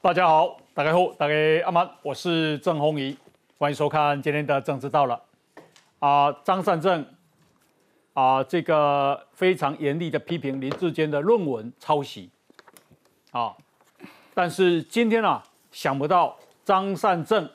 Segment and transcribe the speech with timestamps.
[0.00, 3.18] 大家好，大家好，大家阿曼，我是郑红怡，
[3.58, 5.20] 欢迎收看今天的政治到了。
[5.98, 7.04] 啊，张善政
[8.12, 12.30] 啊，这个非常严厉的批评林志坚的论文抄袭
[13.32, 13.56] 啊，
[14.34, 15.42] 但是今天啊，
[15.72, 17.50] 想不到张善政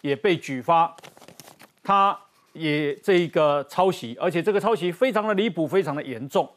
[0.00, 0.96] 也被举发，
[1.84, 2.18] 他
[2.54, 6.50] 也这个抄袭，而且这个抄袭非常的离谱，非常的严重。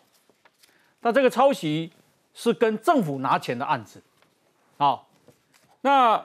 [1.02, 1.92] 那这个抄袭
[2.34, 4.02] 是跟政府拿钱的案子。
[4.78, 5.08] 好，
[5.82, 6.24] 那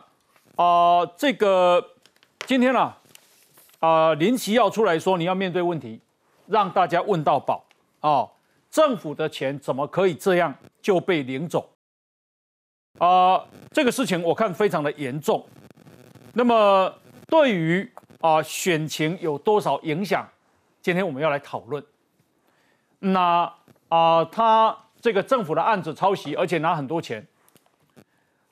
[0.57, 1.93] 啊，这个
[2.47, 2.95] 今天呢，
[3.81, 6.01] 啊，林奇要出来说，你要面对问题，
[6.47, 7.65] 让大家问到饱
[8.01, 8.29] 啊，
[8.71, 11.71] 政府的钱怎么可以这样就被领走？
[12.99, 15.47] 啊，这个事情我看非常的严重。
[16.35, 16.93] 那么
[17.27, 17.91] 对于
[18.21, 20.27] 啊选情有多少影响？
[20.83, 21.83] 今天我们要来讨论。
[22.99, 23.53] 那
[23.89, 27.27] 啊，他这个政府的案子抄袭，而且拿很多钱。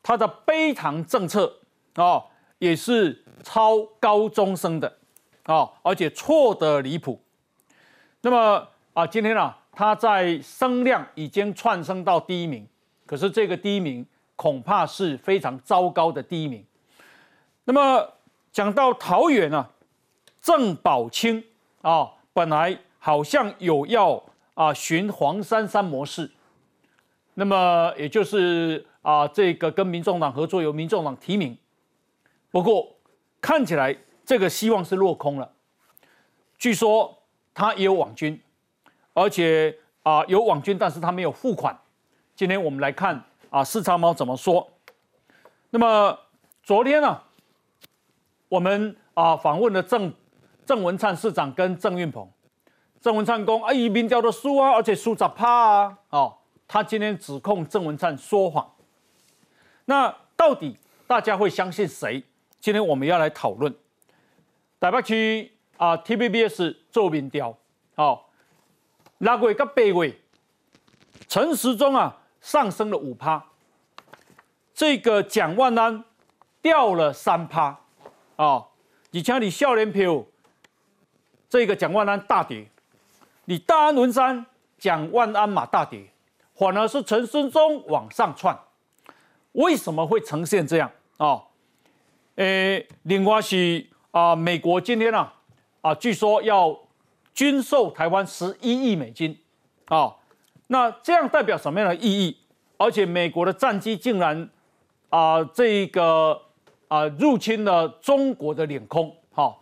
[0.06, 1.50] 他的悲糖政策
[1.94, 2.22] 啊，
[2.58, 4.98] 也是超高中生的
[5.44, 7.19] 啊，而且错的离谱。
[8.20, 12.69] 那么啊，今天啊，他在声量已经窜升到第一名，
[13.06, 14.05] 可是这个第一名
[14.36, 16.62] 恐怕是非常糟糕的第一名。
[17.64, 18.06] 那么
[18.52, 19.70] 讲到桃园啊，
[20.42, 21.42] 郑宝清
[21.80, 26.30] 啊，本来好像有要啊寻黄珊珊模式，
[27.32, 28.86] 那么也就是。
[29.05, 31.58] 啊，这个跟民众党合作，由民众党提名，
[32.50, 32.97] 不过
[33.38, 35.52] 看起来这个希望是落空了。
[36.56, 37.19] 据说
[37.52, 38.41] 他也有网军，
[39.12, 41.78] 而且啊有网军，但是他没有付款。
[42.34, 44.66] 今天我们来看啊，四叉猫怎么说？
[45.69, 46.19] 那么
[46.62, 47.20] 昨天呢，
[48.48, 50.10] 我们啊访问了郑
[50.64, 52.27] 郑文灿市长跟郑运鹏，
[53.02, 55.98] 郑文灿公啊移民调的输啊，而且输咋怕啊？
[56.09, 56.34] 哦，
[56.66, 58.66] 他今天指控郑文灿说谎。
[59.87, 62.22] 那到底大家会相信谁？
[62.61, 63.75] 今天我们要来讨论。
[64.81, 67.56] 台北区啊，TVBS 做民调，
[67.95, 68.31] 好，
[69.19, 70.19] 六月跟八月，
[71.28, 73.45] 陈时中啊上升了五趴，
[74.75, 76.05] 这个蒋万安
[76.61, 77.78] 掉了三趴，
[78.37, 78.66] 啊，
[79.11, 80.25] 以前你笑脸票，
[81.49, 82.66] 这个蒋万安大跌，
[83.45, 84.45] 你大安文山
[84.78, 86.11] 蒋万安马大跌，
[86.55, 88.59] 反而是陈时中往上窜。
[89.54, 91.42] 为什么会呈现这样啊？
[92.37, 95.28] 诶，另外是啊，美国今天呢
[95.81, 96.76] 啊，据说要
[97.32, 99.38] 军售台湾十一亿美金
[99.87, 100.16] 啊，
[100.66, 102.37] 那这样代表什么样的意义？
[102.76, 104.50] 而且美国的战机竟然
[105.09, 106.42] 啊，这个
[106.88, 109.56] 啊入侵了中国的领空，哈，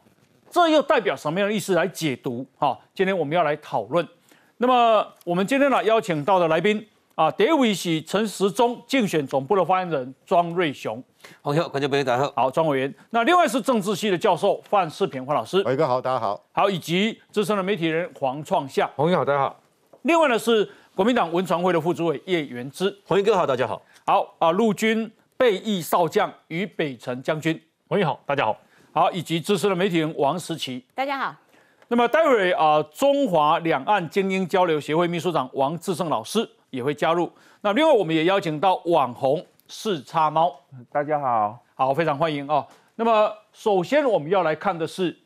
[0.51, 1.75] 这又代表什么样的意思？
[1.75, 4.09] 来解读哈，今天我们要来讨论。
[4.57, 6.89] 那么我们今天呢邀请到的来宾。
[7.15, 11.03] 啊，第一位是陈时中竞选总部的发言人庄瑞雄，
[11.43, 12.95] 好，观众朋友大家好，好，庄委员。
[13.11, 19.55] 那另外是政治系的教授范世平范老师，伟哥好，大家好，好，以及资深的媒体人黄创夏，朋友好，大家好。
[20.03, 28.57] 另外呢是国民党文传会的副主委叶元之，黄英哥好，大家好，好啊，陆军备役少将于北辰将军，朋友好，大家好，
[28.93, 31.35] 好，以及资深的媒体人王时奇，大家好。
[31.89, 37.31] 那么待会啊，中华两岸精英交流协会秘书长王志胜老师也会加入。
[37.61, 40.59] 那另外，我们也邀请到网红四叉猫，
[40.91, 42.67] 大家好，好，非常欢迎啊。
[42.97, 45.19] 那么，首先我们要来看的是，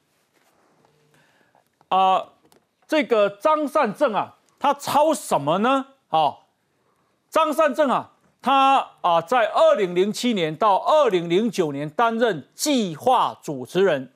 [1.89, 2.33] 啊，
[2.87, 5.87] 这个张善政啊，他抄什么呢？
[6.09, 6.37] 啊，
[7.31, 8.11] 张善政啊，
[8.43, 14.13] 他啊，在二零零七年到二零零九年担任计划主持人，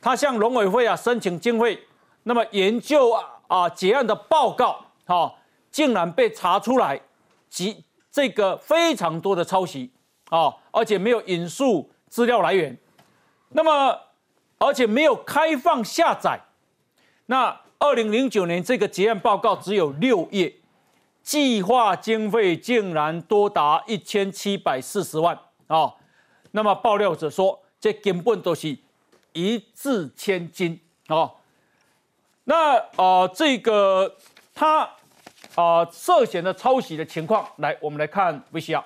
[0.00, 1.86] 他向农委会啊申请经费，
[2.24, 5.32] 那么研究啊啊结案的报告，哈，
[5.76, 6.98] 竟然被查出来。
[7.48, 9.90] 及这个非常多的抄袭
[10.28, 12.76] 啊，而且没有引述资料来源，
[13.50, 13.98] 那么
[14.58, 16.38] 而且没有开放下载。
[17.26, 20.56] 那二零零九年这个结案报告只有六页，
[21.22, 25.94] 计划经费竟然多达一千七百四十万啊！
[26.50, 28.76] 那么爆料者说，这根本都是
[29.32, 31.32] 一掷千金啊！
[32.44, 34.16] 那啊，这个
[34.54, 34.95] 他。
[35.56, 38.82] 啊，涉嫌的抄袭的情况，来，我们来看 VCR。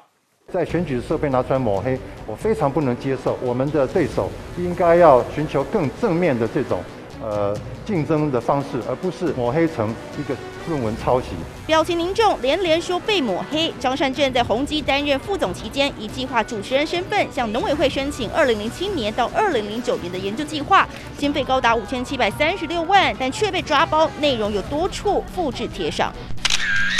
[0.53, 3.37] 在选举的时候被拿出来抹黑，我非常不能接受。
[3.43, 6.81] 我们的对手应该要寻求更正面的这种
[7.21, 10.37] 呃竞争的方式，而不是抹黑成一个
[10.69, 11.29] 论文抄袭。
[11.67, 13.73] 表情凝重，连连说被抹黑。
[13.81, 20.89] 张善政在宏基担任副总期间，以计划主持人身份向农委会申请2007年到2009年的研究计划，
[21.19, 26.13] 经费高达5736万，但却被抓包，内容有多处复制贴上。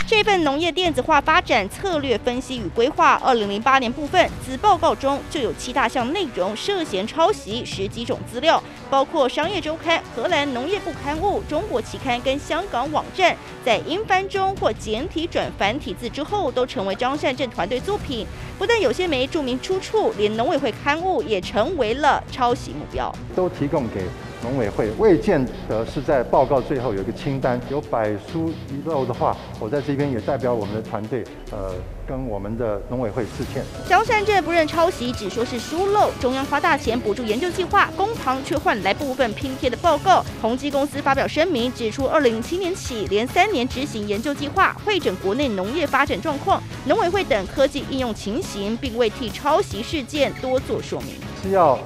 [0.07, 8.61] 这份农业电子化发展策略分析与规划，二零零八年部分子报告中就有七大项内容涉嫌抄袭十几种资料，
[8.91, 18.27] 包括商业周刊、荷兰农业部刊物、中国期刊跟香港网站，在英翻中或简体转繁体字之后，都成为张善政团队作品。
[18.59, 23.15] 不但有些没注明出处，连农委会刊物也成为了抄袭目标。
[23.37, 24.03] 都提供给。
[24.43, 31.75] 农委会未见得是在报告最后有一个清单，有百疏一漏的话，我在这边也代表我们的团队，呃，
[32.09, 33.63] 跟我们的农委会致歉。
[33.87, 36.11] 萧善镇不认抄袭，只说是疏漏。
[36.21, 40.25] 中央花大钱补助研究计划，公堂却换来部分拼贴的报告。
[40.41, 51.11] 宏基公司发表声明，指出二零零七年起连三年执行研究计划，会诊国内农业发展状况、农委会等科技应用情形，并未替抄袭事件多做说明。
[51.43, 51.79] 是要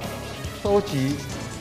[0.63, 1.15] 收集。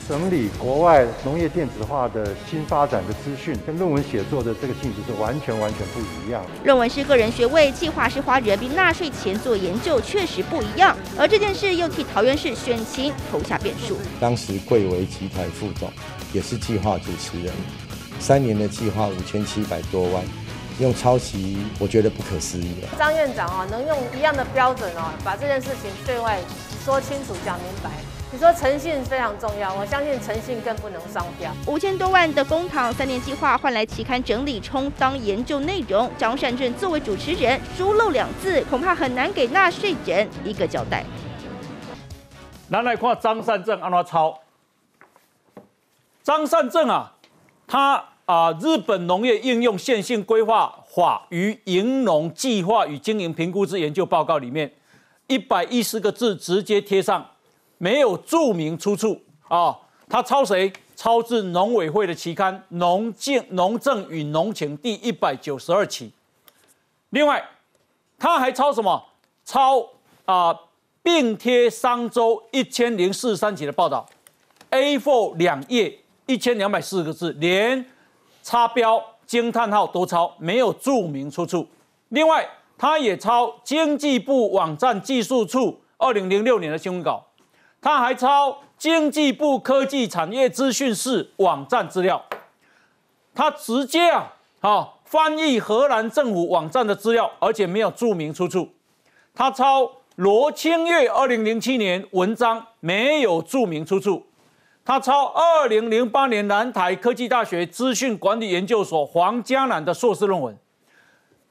[0.06, 6.44] 整理国外农业电子化的新发展的资讯，跟论文写作的这个性质是完全完全不一样。
[6.62, 10.94] 论文是个人学位，计划是花人民纳税钱做研究，确实不一样。
[11.18, 13.96] 而这件事又替桃园市选情投下变数。
[14.20, 15.90] 当时贵为集团副总，
[16.34, 17.50] 也是计划主持人，
[18.20, 20.22] 三年的计划五千七百多万，
[20.80, 22.88] 用抄袭，我觉得不可思议了。
[22.98, 26.38] 张院长啊，能用一样的标准哦，把这件事情对外
[26.84, 27.90] 说清楚、讲明白。
[28.34, 31.52] 你说诚信非常重要，我相信诚信更不能商标。
[31.68, 41.04] 五千多万的公帑三年计划换来期刊整理充当研究内容，张善政作为主持人疏漏两字，恐怕很难给纳税人一个交代。
[42.70, 44.36] 来来看张善政安怎抄？
[46.24, 47.14] 张善政啊，
[47.68, 54.72] 他啊，日本农业应用线性规划法与营农计划与经营评估之研究报告里面，
[55.28, 57.24] 一百一十个字直接贴上。
[57.78, 59.76] 没有注明出处啊，
[60.08, 60.72] 他抄谁？
[60.96, 66.12] 抄自农委会的期刊《农政农政与农情》第一百九十二期。
[67.10, 67.44] 另外，
[68.16, 69.04] 他还抄什么？
[69.44, 69.84] 抄
[70.24, 70.56] 啊，
[71.02, 74.06] 并贴商周一千零四十三期的报道
[74.70, 77.84] ，A4 两页一千两百四十个字，连
[78.44, 81.66] 插标惊叹号都抄，没有注明出处。
[82.10, 82.48] 另外，
[82.78, 87.26] 他也抄经济部网站技术处二零零六年的新闻稿。
[87.84, 92.24] 他还抄经济部科技产业资讯室网站资料，
[93.34, 94.32] 他直接啊，
[94.62, 98.70] 好翻译荷兰政府网站的资料，而且没有注明出处。
[99.34, 104.24] 他抄罗清月二零零七年文章，没有注明出处。
[104.82, 110.56] 他抄二零零八年南台科技大学资讯管理研究所黄嘉南的硕士论文，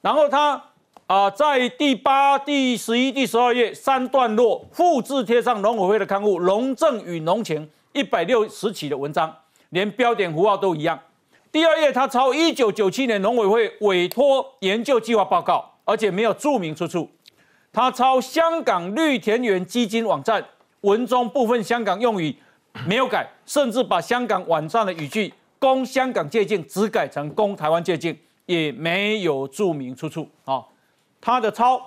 [0.00, 0.60] 然后他。
[1.06, 7.60] 啊，在第八、第十一、第十二页三段落复制贴上农委会的刊物《农政与农情》
[7.92, 9.34] 一百六十起的文章，
[9.68, 10.98] 连标点符号都一样。
[11.52, 17.06] 第二页他抄一九九七年农委会委托研究计划报告，而且没有注明出处。
[17.70, 20.42] 他抄香港绿田园基金网站
[20.80, 22.34] 文中部分香港用语
[22.86, 28.16] 没有改，甚至把香港网站的语句“供香港借鉴”只改成“供台湾借鉴”，
[28.46, 30.64] 也没有注明出处啊。
[31.24, 31.80] 他的抄，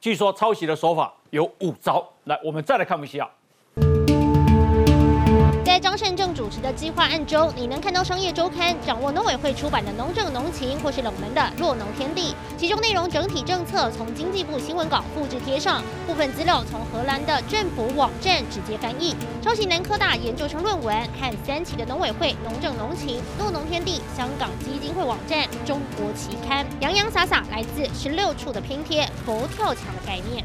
[0.00, 2.04] 据说抄袭的手法有五招。
[2.24, 3.30] 来，我们再来看一下。
[5.76, 12.34] 在张善政主持的计划案中，你能看到商业周刊掌握农委会出版的农政农情，或是冷门的弱农天地。
[12.56, 19.14] 其中内容整体政策从经济部新闻稿复制贴上，部分资料从荷兰的政府网站直接翻译。
[19.42, 30.42] 抄袭南科大研究生论文和三期的农委会农政农情、弱农天地、香港基金会网站、中国期刊，洋洋洒洒来自十六处的拼贴，佛跳墙的概念。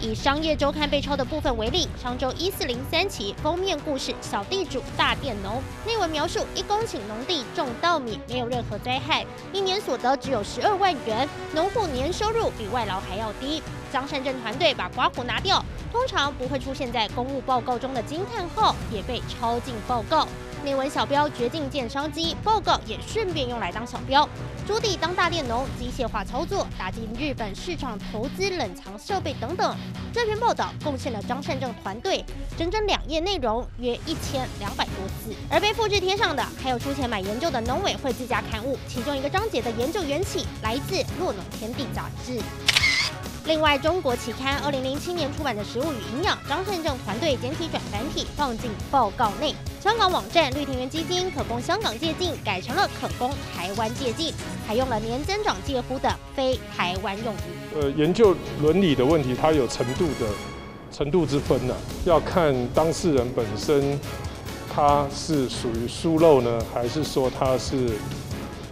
[0.00, 13.60] 以商业周刊被抄的部分为例，上周一四零三期封面故事“小地主大佃农”，内文描述一公顷农地种稻米，没有任何灾害，一年所得只有十二万元，农户年收入比外劳还要低。
[13.90, 20.28] 张善政团队把刮胡拿掉，通常不会出现在公务报告中的惊叹号也被抄进报告。
[20.68, 24.28] 内文小标决定建商机，报告也顺便用来当小标。
[24.66, 29.74] 朱棣当大佃农，机械化操作，打进日本市场投资冷藏设备等等。
[30.12, 32.22] 这篇报道贡献了张善政团队
[32.58, 35.34] 整整两页内容，约一千两百多字。
[35.48, 42.38] 而被复制贴上的，还有出钱买研究的农委会自家刊物，其中一个章节的研究缘起来自《洛农天地》杂志。
[43.48, 49.54] 另外，中国期刊二零零七年出版的《食物与营养》，张善政团队简体转繁体放进报告内。
[49.80, 54.34] 香港网站绿田园基金可供香港借镜，改成了可供台湾借镜，
[54.66, 57.80] 还用了年增长介乎的非台湾用语。
[57.80, 60.26] 呃，研究伦理的问题，它有程度的
[60.92, 61.74] 程度之分呢，
[62.04, 63.98] 要看当事人本身，
[64.70, 67.92] 他是属于疏漏呢，还是说他是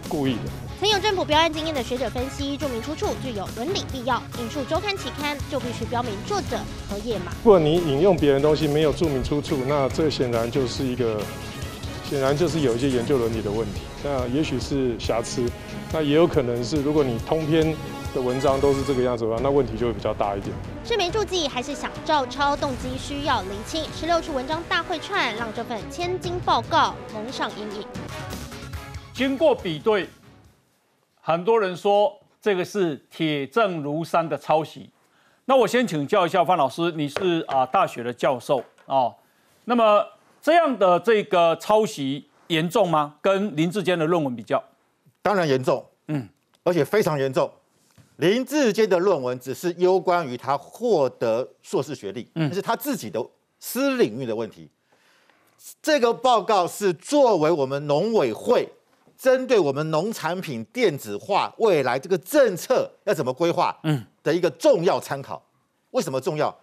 [0.07, 0.66] 故意的？
[0.79, 4.21] 曾有政府标案经验的学者分析，注明出处具有伦理必要。
[4.39, 6.57] 引述周刊期刊就必须标明作者
[6.87, 7.31] 和页码。
[7.43, 11.19] 如果你引用别人东西没有注明出处，那这显然就是一个，
[12.07, 13.81] 显然就是有一些研究伦理的问题。
[14.03, 15.49] 那也许是瑕疵，
[15.91, 17.75] 那也有可能是，如果你通篇
[18.13, 20.55] 的文章都是这个样子的话，那问题就会比较大一点。
[20.85, 22.55] 是没注记还是想照抄？
[22.55, 23.83] 动机需要厘清。
[23.99, 27.87] 十六处文章大会串，让这份千金报告蒙上阴影。
[29.11, 30.07] 经过比对。
[31.27, 34.89] 很多人说这个是铁证如山的抄袭，
[35.43, 39.13] 那我先请教一下范老师，你是啊大学的教授哦，
[39.65, 40.01] 那么
[40.41, 43.15] 这样的这个抄袭严重吗？
[43.21, 44.63] 跟林志坚的论文比较，
[45.21, 46.29] 当然严重，嗯，
[46.63, 47.51] 而且非常严重。
[48.15, 53.21] 林志坚的论文只是攸关于他获得硕士学历，嗯，是他自己的
[53.59, 54.69] 私领域的问题。
[55.81, 58.69] 这个报告是作为我们农委会。
[59.17, 65.43] 针对我们农产品电子化未来这个政策要怎么规划，嗯，的一个重要参考。
[65.91, 66.55] 为什么重要？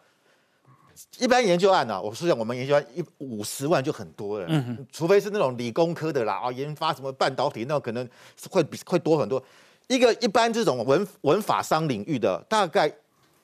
[1.19, 8.09] 一般研究案呢，我说讲我们研究案一五十万就很多了，嗯除非是那种理工科的啦，啊，研发什么半导体，那可能
[8.49, 9.43] 会比会多很多。
[9.89, 12.91] 一个一般这种文文法商领域的，大概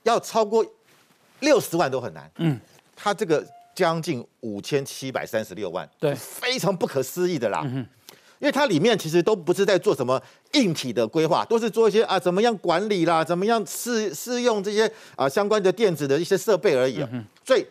[0.05, 0.65] 要超过
[1.41, 2.61] 六十万都很难，嗯，
[2.95, 7.67] 他这个将近五千七百三十六万，对，非常不可思议的啦。
[8.41, 10.21] 因为它里面其实都不是在做什么
[10.53, 17.09] 硬体的规划，都是做一些啊怎么样管理啦，怎么样试试用这些啊相关的电子的一些设备而已啊。
[17.45, 17.65] 所以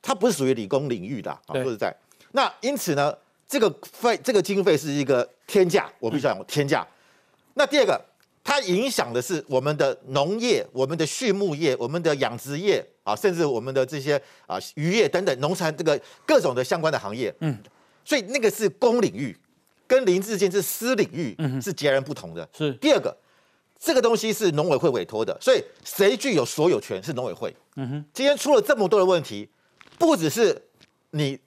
[0.00, 1.94] 它不是属于理工领域的啊，说实在。
[2.32, 3.14] 那因此呢，
[3.46, 6.86] 这个费这个经费是一个天价，我必须讲天价。
[7.52, 8.02] 那第二个，
[8.42, 17.34] 它影响的是我们的农业、我们的畜牧业、我们的养殖业啊，甚至我们的这些啊渔业等等农产这个各种的相关的行业。
[17.40, 17.54] 嗯，
[18.02, 19.36] 所以那个是公领域。
[19.86, 22.48] 跟林志坚是私领域，是截然不同的。
[22.56, 23.16] 是第二个，
[23.78, 27.54] 这个东西是农委会委托的，所以谁具有所有权是农委会。
[27.76, 29.48] 嗯哼，今天出了这么多的问题，
[29.98, 30.60] 不只是
[31.10, 31.38] 你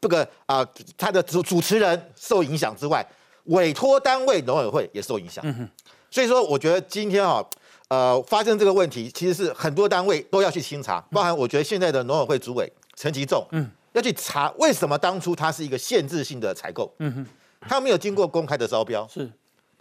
[0.00, 3.06] 这个啊，他的主主持人受影响之外，
[3.44, 5.42] 委托单位农委会也受影响。
[5.46, 5.68] 嗯哼，
[6.10, 7.44] 所以说我觉得今天啊，
[7.88, 16.92] 呃，发生这个问题，其实是很多单位都要去清查，包含我觉得现在的农委会主委陈吉仲，嗯，要去查为什么当初它是一个限制性的采购。
[16.98, 17.26] 嗯哼。
[17.68, 19.30] 他没有经过公开的招标，是，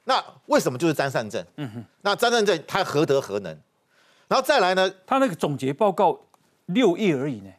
[0.06, 1.44] 那为什么就是张善政？
[1.58, 3.58] 嗯哼，那张善政他何德何能？
[4.28, 4.92] 然后再来呢？
[5.06, 6.20] 他那个总结报告
[6.68, 7.50] 六页而已呢。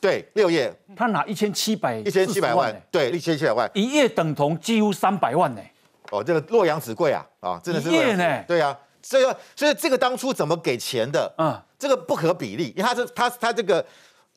[0.00, 0.74] 对，六页。
[0.94, 5.60] 他拿一千七百一千七百万，对，一千七百万，一页等同几乎三百万呢。
[6.10, 7.90] 哦，这个洛阳纸贵啊，啊，真的是。
[7.90, 8.44] 一页呢？
[8.46, 11.32] 对啊，所以所以这个当初怎么给钱的？
[11.38, 13.84] 嗯，这个不可比例，因为他是他他这个。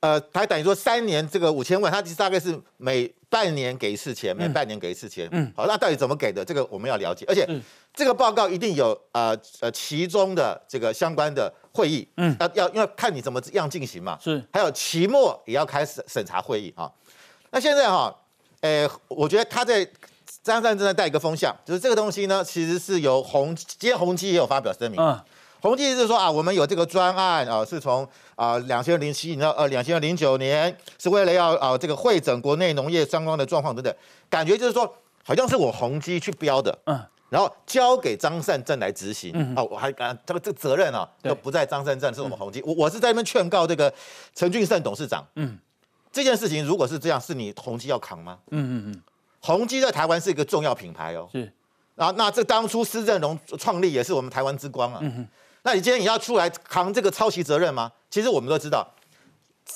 [0.01, 5.27] 呃，他等于说三年这个五千万，他其实大概是每半年给一次钱，每半年给一次钱。
[5.32, 6.44] 嗯，好，那到底怎么给的？
[6.46, 7.46] 这个我们要了解，而且
[7.94, 14.18] 这个报告一定有呃呃其中的这个相关的会议，嗯，要要要看你怎么样进行嘛。
[14.22, 16.89] 是，还有期末也要开始审查会议啊。
[17.51, 18.15] 那现在哈，
[18.62, 19.86] 呃，我觉得他在
[20.41, 24.98] 张善正在带一个风向，就是这个东西呢，其实是由宏今天宏基也有发表声明。
[25.01, 25.20] 嗯。
[25.62, 33.94] 宏基是说啊，我们有这个专案啊，是从啊两千零七年到呃两千零九年，是为了要啊这个会诊国内农业相关的状况等等，
[34.30, 34.92] 感觉就是说
[35.24, 36.98] 好像是我宏基去标的，嗯，
[37.28, 43.94] 然后交给张善政来执行，嗯，哦，我还敢这个这个责任啊，都不在张善政，是我们宏基，我我是在那边劝告这个
[44.34, 45.60] 陈俊胜董事长，嗯，
[46.10, 48.39] 这件事情如果是这样，是你宏基要扛吗？
[48.51, 49.01] 嗯嗯嗯，
[49.42, 51.51] 宏基在台湾是一个重要品牌哦，是，
[51.96, 55.28] 然后那这当初施正荣创立也是我们台湾之光啊，嗯哼。
[55.63, 57.92] 那你今天你要出来扛这个抄袭责任吗？
[58.10, 58.88] 其实我们都知道，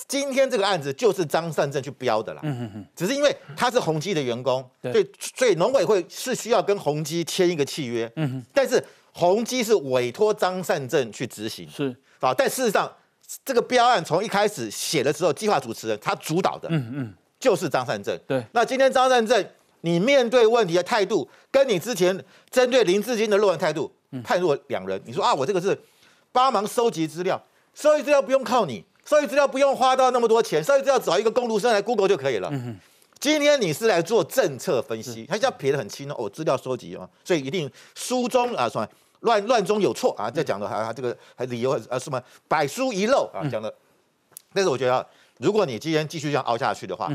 [0.07, 2.41] 今天这个案子就是张善政去标的啦。
[2.43, 2.85] 嗯嗯嗯。
[2.95, 8.11] 只是因为他是宏基的员工，所以所以农委会是需要跟宏基签一个契约。
[8.15, 8.45] 嗯哼。
[8.53, 11.69] 但是宏基是委托张善政去执行。
[11.69, 11.95] 是。
[12.19, 12.91] 啊，但事实上
[13.43, 18.17] 这个标案从一开始写的时候，计划主持人他主导的，嗯嗯，就是张善政。
[18.25, 18.43] 对。
[18.53, 19.45] 那今天张善政，
[19.81, 23.93] 你面对问题的态度，跟你之前针对林志坚的论文态度。
[24.21, 25.79] 判若两人，你说啊，我这个是
[26.31, 27.41] 帮忙收集资料，
[27.73, 32.51] 收集资料不用靠你，收集资料不用花到那么多钱，收集资料找一个公读生来 Google 就可以了。
[33.19, 38.87] 今天你是来做政策分析，他现在撇得很清哦，资料收集啊，所以一定书中啊什么
[39.21, 43.73] 乱乱中有错啊，这讲的还这个还理由啊什么百书一漏啊讲的，
[44.53, 45.07] 但是我觉得
[45.39, 47.09] 如果你今天继续这样凹下去的话，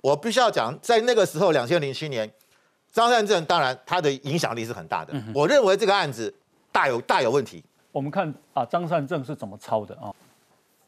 [0.00, 2.32] 我必须要讲，在那个时候两千零七年。
[2.92, 6.32] 张善政当然他的影响力是很大的，我认为这个案子
[6.70, 7.64] 大有大有问题。
[7.90, 10.14] 我们看啊，张善政是怎么抄的啊？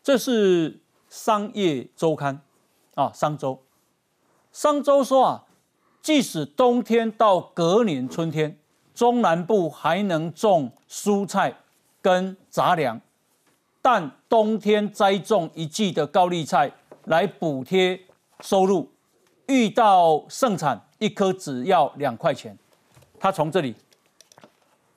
[0.02, 2.38] 这是商业周刊
[2.94, 3.58] 啊，商周。
[4.52, 5.44] 商周说啊，
[6.02, 8.58] 即使冬天到隔年春天，
[8.94, 11.54] 中南部还能种蔬菜
[12.02, 13.00] 跟杂粮，
[13.80, 16.70] 但冬天栽种一季的高丽菜
[17.04, 17.98] 来补贴
[18.40, 18.92] 收入，
[19.46, 22.56] 遇到盛产一颗只要两块钱。
[23.20, 23.74] 他从这里，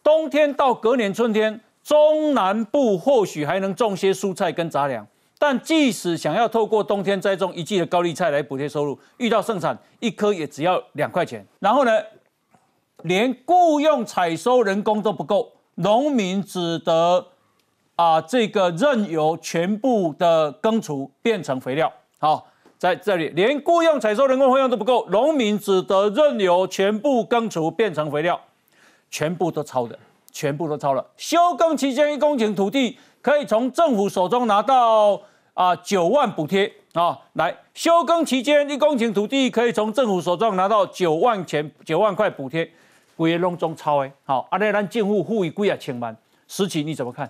[0.02, 5.06] 冬天到隔年春天，中南部或许还能种些蔬菜跟杂粮，
[5.38, 11.46] 但即使想要透过冬天栽种一季的高丽菜来补贴收入，遇到盛产一颗也只要两块钱。
[11.60, 11.92] 然后呢，
[13.04, 17.28] 连雇佣采收人工都不够，农民只得
[17.98, 21.92] 啊这个任由全部的耕除变成肥料。
[22.20, 22.48] 好，
[22.78, 28.40] 在这里连雇佣采收人工费用都不够，农民只得任由全部耕除变成肥料，
[29.10, 29.98] 全部都抄的，
[30.32, 31.06] 全部都抄了。
[31.18, 35.20] 休耕期间一公顷土地可以从政府手中拿到
[35.54, 42.70] 啊九万补贴啊，来休耕期间一公顷土地可以从政府手中拿到九万钱九万块补贴。
[43.16, 46.16] 规个拢中抄诶，好，阿那咱政府付伊几啊千万，
[46.48, 47.28] 实情你怎么看？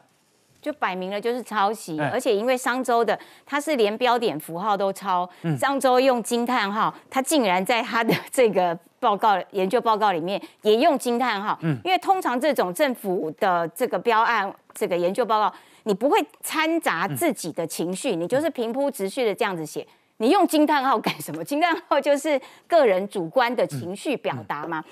[0.68, 21.42] 就摆明了就是抄袭，而且因为商周的他是连标点符号都抄，商周用惊叹号，他竟然在他的 这个报告研究报告里面也用惊叹号，嗯，因为通常这种政府的这个标案这个研究报告，你不会掺杂自己的情绪，你就是平铺直叙的这样子写，你用惊叹号干什么？
[21.42, 24.84] 惊叹号就是个人主观的情绪表达嘛。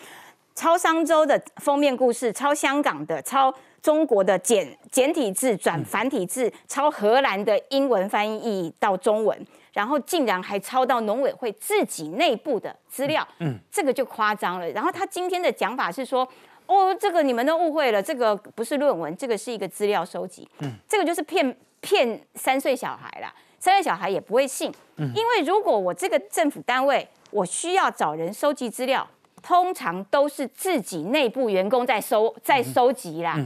[0.58, 3.54] 抄商周的封面故事，抄香港的，抄
[3.86, 14.68] 中国的简简体字转繁体字，抄荷兰的英文翻译到中文，然后竟然还抄到农委会自己内部的资料，嗯，这个就夸张了。
[14.72, 16.28] 然后他今天的讲法是说，
[16.66, 29.08] 哦，这个你们都误会了，这个不是论文，这个是一个资料收集，嗯，这个就是骗骗三岁小孩啦，三岁小孩也不会信，嗯，因为如果我这个政府单位我需要找人收集资料。
[29.48, 33.40] 通常都是自己内部员工在收在收集啦。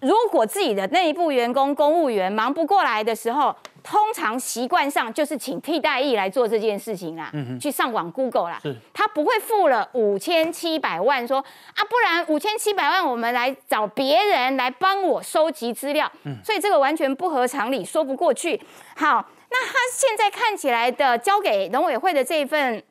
[0.00, 7.30] 如果自己的内部员工公务员忙不过来的时候，通常习惯上就是请替代役来做这件事情啦。
[7.60, 8.60] 去上网 Google 啦，
[8.92, 11.38] 他不会付了五千七百万说
[11.74, 16.10] 啊，不然五千七百万我们来找别人来帮我收集资料。
[16.44, 18.60] 所以这个完全不合常理，说不过去。
[18.96, 22.82] 好，那他现在看起来的交给农委会的这一份。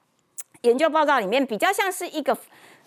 [0.64, 2.38] 研究报告里面比较像是一个，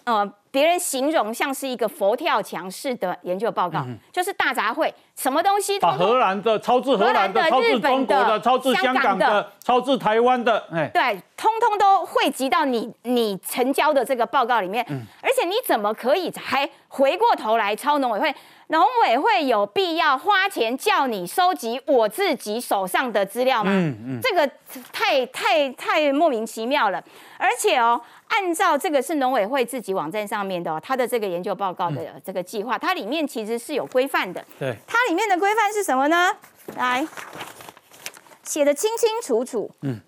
[0.05, 14.85] 呃，别人形容像是一个佛跳墙式的研究报告，就是大杂烩，什么东西把荷兰的超自荷兰的、超自中国的、超自香港的、超自台湾的，哎，对，通通都汇集到你你成交的这个报告里面，
[15.23, 18.35] 而且你怎么可以还回过头来抄农委会？
[18.69, 23.71] 农委会有必要花钱叫你收集我自己手上的资料吗？
[23.71, 24.51] 嗯嗯，这个
[24.91, 27.03] 太太太莫名其妙了。
[27.37, 28.01] 而且哦，
[28.35, 34.43] 按照这个是农委会自己网站上面的，他的这个研究报告的这个计划，它里面其实是有规范的。
[34.59, 36.35] 对，它里面的规范是什么呢？
[36.77, 37.07] 来，
[38.43, 39.71] 写的清清楚楚。
[39.83, 40.01] 嗯，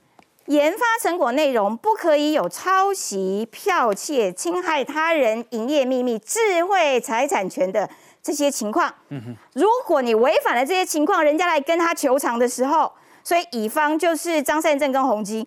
[0.46, 7.88] 研发成果内容不可以有抄袭、剽窃、侵害他人营业秘密、智慧财产权的。
[8.24, 12.90] 这些情况，嗯哼如果你违反了这些情况，人家来跟他求偿的时候，
[13.22, 15.46] 所以乙方就是张善政跟宏基，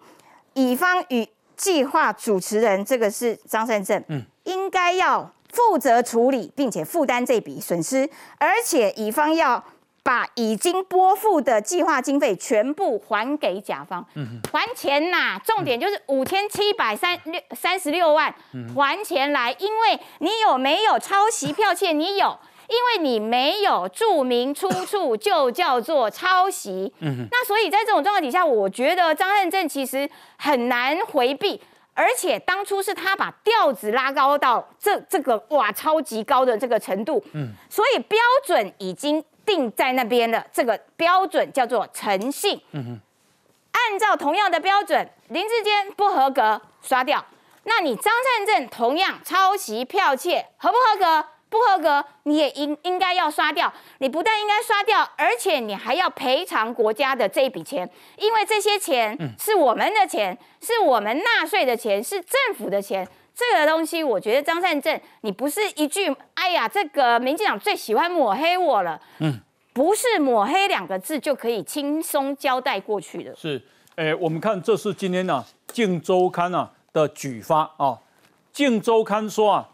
[0.53, 9.63] 乙方与计划主持人这个是张善政，嗯，应该要负责处理，并且负担这笔损失，而且乙方要
[10.03, 18.33] 把已经拨付的计划经费全部还给甲方，嗯，还钱呐，重点就是五千七百三六三十六万，
[18.75, 22.37] 还钱来，因为你有没有抄袭剽窃，你有。
[22.67, 26.93] 因为你没有注明出处，就叫做抄袭。
[26.99, 31.61] 嗯那所以在这种状况底下，我觉得张汉正其实很难回避，
[31.93, 37.23] 而且当初是他把调子拉高到这这个哇超级高的这个程度。
[37.33, 37.53] 嗯。
[37.69, 42.61] 所以标准已经定在那边了，这个标准叫做诚信。
[42.71, 42.99] 嗯哼。
[43.71, 47.23] 按照同样的标准，林志坚不合格，刷掉。
[47.63, 51.27] 那你张善政同样抄袭剽窃，合不合格？
[51.49, 53.71] 不合格，你也应应该要刷掉。
[53.99, 63.07] 你不但应该刷掉，而且你还要赔偿国家的这一笔钱，因为这些钱是我们的钱，是我们纳税的钱，是政府的钱。
[63.33, 69.39] 这个东西，我觉得张善政，你不是一句“哎呀，这个民进党最喜欢抹黑我了”，嗯，
[69.73, 73.35] 不是抹黑两个字就可以轻松交代过去的。
[73.35, 73.61] 是，
[73.95, 77.85] 诶，我们看这是今天呢《镜周刊》啊的举发啊，
[78.51, 79.69] 《镜周刊》说啊。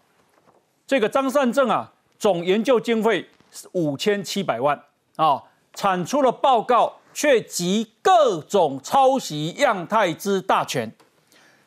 [0.86, 3.28] 这个张善政啊，总研究经费
[3.72, 4.80] 五千七百万
[5.15, 5.41] 啊，
[5.74, 10.91] 产出了报告却集各种抄袭样态之大全。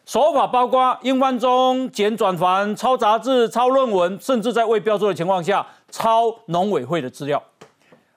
[0.05, 7.43] 手法包括英翻中、简转繁、抄杂志、抄论文，甚至在未标注的情况下抄农委会的资料。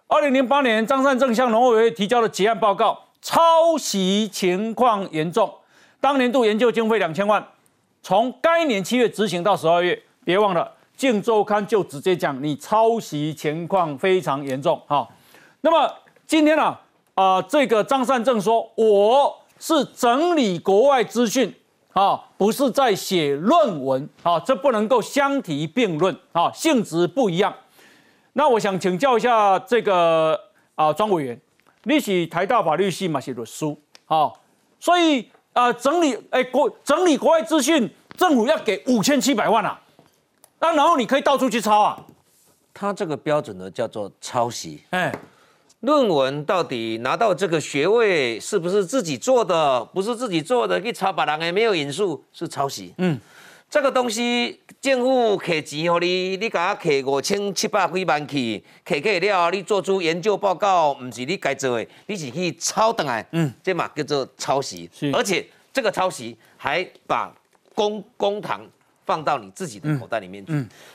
[0.07, 5.51] 二零零八年，张善政向农委会提交的结案报告，抄袭情况严重。
[5.99, 7.43] 当年度研究经费两千万，
[8.03, 15.07] 从该年七月执行到十二月，别忘了《镜周刊》就直接讲你抄袭情况非常严重哈。
[15.62, 15.89] 那么
[16.27, 16.77] 今天呢，
[17.13, 21.55] 啊，这个张善政说我是整理国外资讯
[21.93, 27.55] 啊，不是在写论文啊，这不能够相提并论啊，性质不一样。
[28.33, 30.38] 那我想请教一下这个
[30.75, 31.39] 啊，庄委员，
[31.83, 34.29] 你是台大法律系嘛，写的书啊，
[34.81, 35.31] 所以。
[35.51, 39.77] 啊，整理哎国整理国外资讯，政府要给五千七百万啊，
[40.60, 42.06] 那然后你可以到处去抄啊。
[42.74, 44.84] 他这个标准呢叫做抄袭。
[44.91, 45.13] 哎，
[45.82, 49.84] 论文到底拿到这个学位是不是自己做的？
[49.86, 52.93] 不是自己做的，去抄别人的没有引述是抄袭。
[52.98, 53.19] 嗯。
[53.72, 67.32] 这个东西政府给钱给你，你给他给五千七百几万去，给给了，你做出研究报告，不是你该做的，你是去抄等来，嗯，这嘛叫做抄袭，而且这个抄袭还把
[67.76, 68.65] 公公堂
[69.10, 70.54] 放到你自己的口袋里面去。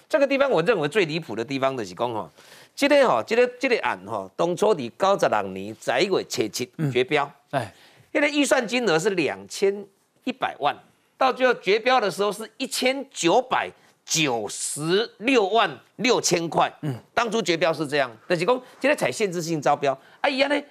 [0.08, 2.30] 这个地方我认为最离谱的地方就是讲哈，
[2.72, 7.74] 今天哈，今天这个案哈，当初的九十六年十一月七七绝标，哎，
[8.12, 9.84] 现在预算金额是两千
[10.22, 10.76] 一百万。
[11.18, 13.68] 到最后绝标的时候是一千九百
[14.04, 16.72] 九十六万六千块。
[16.82, 20.62] 嗯，当初绝标是这样，就是讲今天采限制性招标，啊伊安尼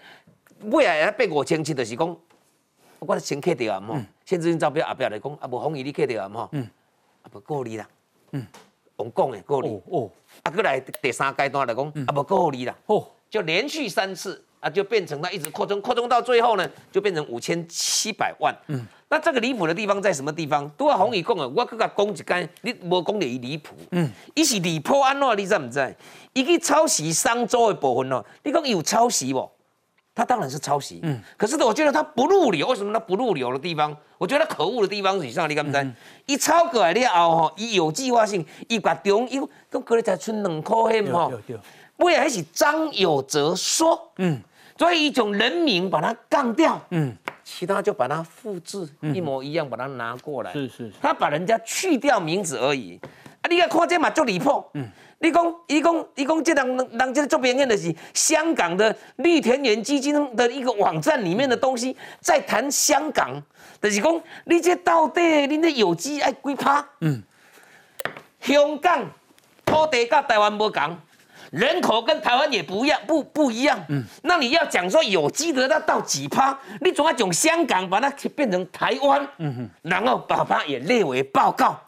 [0.69, 2.17] 未来被五千七，就是讲
[2.99, 6.65] 我先 K 掉啊嘛，限制性招标阿表来讲，啊无红伊你客掉啊嘛，嗯，
[7.23, 7.87] 啊无过你啦，
[8.31, 8.45] 嗯，
[8.95, 10.09] 我讲的过你，哦，
[10.43, 14.45] 啊过来第三阶段来讲，啊无过你啦，哦，就连续三次。
[14.63, 18.55] 啊，就变成它一直扩充，扩充到最后呢，就变成五千七百万。
[18.67, 20.69] 嗯，那这个离谱的地方在什么地方？
[20.77, 23.75] 都要红宇讲啊，我搁甲讲一间，你无讲伊离谱。
[23.91, 25.37] 嗯，伊是离谱安怎？
[25.37, 25.95] 你知唔知？
[26.31, 29.51] 伊去抄袭商周的部分哦，你讲伊有抄袭不？
[30.15, 30.99] 他当然是抄袭。
[31.03, 33.95] 嗯，可是我觉得他不入流，为什么他不入流的地方？
[34.17, 35.49] 我觉得可恶的地方是上？
[35.49, 35.93] 你敢唔知？
[36.25, 41.31] 伊抄过来了后吼，伊有计划性，伊把中央都搁咧才存两块钱吼。
[41.97, 44.11] 不然还是张有哲说。
[44.17, 44.41] 嗯。
[44.75, 50.51] 所以一种人名把它杠掉，嗯，其他就把它复制一模一样，把它拿过来。
[50.51, 52.99] 是是，他把人家去掉名字而已。
[53.41, 54.65] 啊，你看看这嘛就离谱。
[54.73, 54.89] 嗯，
[55.23, 63.41] 你讲，你讲，你讲，这人人这做表演的是香港的绿田园基金的一个网站里面的东西，在谈香港，
[63.81, 66.85] 就是讲你这到底你这有机爱几趴？
[66.99, 67.23] 嗯，
[68.41, 69.09] 香港
[69.65, 70.97] 土地跟台湾无同。
[71.51, 73.79] 人口跟台湾也不一样，不不一样。
[73.87, 76.57] 嗯，那你要讲说有机的，那到几趴？
[76.81, 81.79] 你总要从香港把它变成台湾，嗯哼，然后把它也列为报告。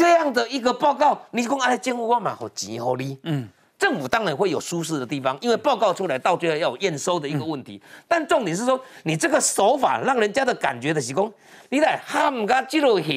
[0.00, 3.18] 是这样的一个报告，你讲哎，政府我蛮好钱好你。
[3.24, 3.46] 嗯，
[3.78, 7.80] 政府当然会有舒适的地方，因为报告出来到最后要有验收的一个问题。
[8.08, 11.32] 但重点是说，你这个手法让人家的感觉的是讲，
[11.68, 13.12] 你来喊个记录行，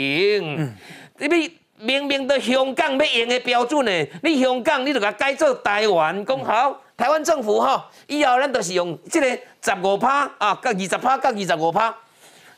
[1.19, 1.51] 因为。
[1.79, 9.27] 明明的香港要用的标准呢，你香港你就甲改做台湾，讲好台湾政府哈，以后咱都是用这个
[9.61, 11.93] 十五趴啊，跟二十趴，跟二十五趴。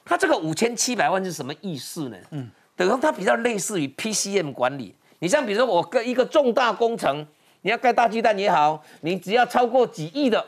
[0.04, 2.18] 他这个五千七百万是什么意思呢？
[2.32, 4.96] 嗯，等于它比较类似于 PCM 管理。
[5.20, 7.26] 你像比如说我跟一个重大工程，
[7.62, 10.46] 你要盖大巨蛋也好，你只要超过几亿的，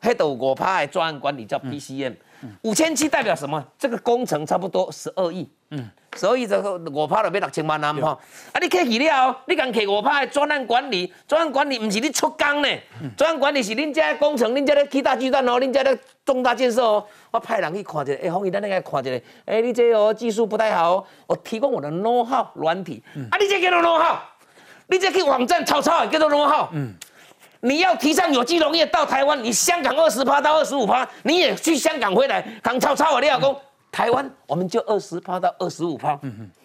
[0.00, 2.14] 黑豆五趴的专案管理叫 PCM。
[2.62, 3.64] 五千七代表什么？
[3.78, 8.08] 这个工程差不多十二亿，嗯，十二亿这个五趴就要六千万啊，吼，
[8.52, 12.68] 啊，你客气了，你讲客五趴的专案管理，专案管理不是你出工呢，
[13.16, 24.16] 专案管理是恁家的工程，恁家的起大巨蛋哦，恁家的重大建设哦，我派人去看一下，哎，红姨，咱来看一下，哎，你这哦技术不太好哦，我提供我的 know how 软体，啊，你这叫做 know how，
[24.88, 26.94] 你这去网站抄抄叫做 know how，嗯。
[27.64, 33.56] 你要提倡有机农业到台湾，你香港二十趴到二十五趴，你也去香港回来，港超超我廖工，
[33.92, 36.18] 台湾我们就二十趴到二十五趴，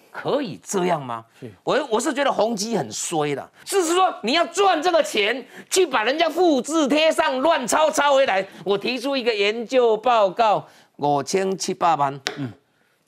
[0.09, 1.23] 可以这样吗？
[1.63, 12.51] 我我是觉得宏基很衰的，是说你要赚这个钱，去把人家复制贴上乱抄抄回来，我提出一个研究报告五千七八万，嗯，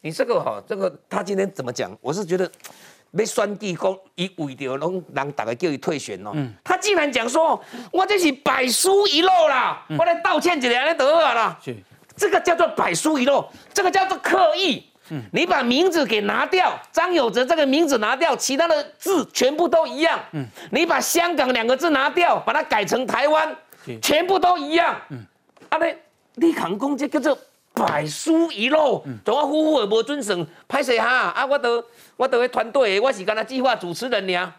[0.02, 1.98] 你这个哈，这个他今天怎么讲？
[2.02, 2.52] 我是觉得。
[3.14, 6.32] 要选举讲，伊为着拢人，大家叫你退选哦。
[6.64, 7.60] 他竟然讲说，
[7.92, 11.60] 我这是百书一漏啦，我来道歉一下，来得了啦。
[12.20, 14.84] 这个叫做百书一漏，这个叫做刻意。
[15.12, 20.20] 嗯你把名字给拿掉，张有哲这个名字拿掉，其他的字全部都一样。
[20.34, 23.56] 嗯你把香港两个字拿掉，把它改成台湾，
[24.02, 24.96] 全部都一样。
[25.10, 25.26] 嗯
[25.70, 25.80] 啊，
[26.36, 27.36] 你你讲讲这叫做
[27.74, 31.08] 百书遗漏，怎我夫妇也无准绳，拍谁哈？
[31.08, 31.84] 啊，我都
[32.16, 34.54] 我都个团队，我是干那计划主持人呀。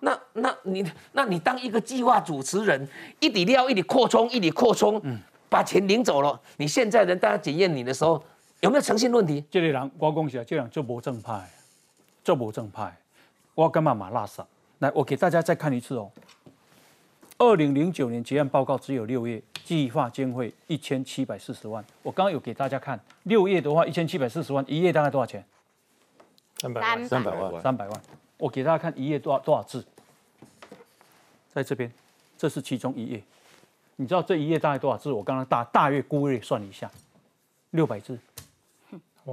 [0.00, 2.86] 那那你那你当一个计划主持人，
[3.20, 5.00] 一底料一底扩充，一底扩充，
[5.54, 6.40] 把钱领走了。
[6.56, 8.20] 你现在人大家检验你的时候，
[8.58, 9.44] 有没有诚信问题？
[9.48, 11.48] 这个人我讲起来，这个人就无正派，
[12.24, 12.92] 就无正派。
[13.54, 14.44] 我干嘛马拉萨？
[14.80, 16.10] 来，我给大家再看一次哦。
[17.38, 21.84] 二零零九年结案报告只有六页，计划经费一千七百四十万。
[22.02, 25.44] 我刚刚有给大家看，六页的话一千七百四十万，一页大概多少钱？
[26.58, 28.00] 三百万三百万，三百万。
[28.38, 29.86] 我给大家看一页多少多少字，
[31.52, 31.92] 在这边，
[32.36, 33.22] 这是其中一页。
[33.96, 35.12] 你知道这一页大概多少字？
[35.12, 36.90] 我刚刚大大约估略算了一下，
[37.70, 38.18] 六百字。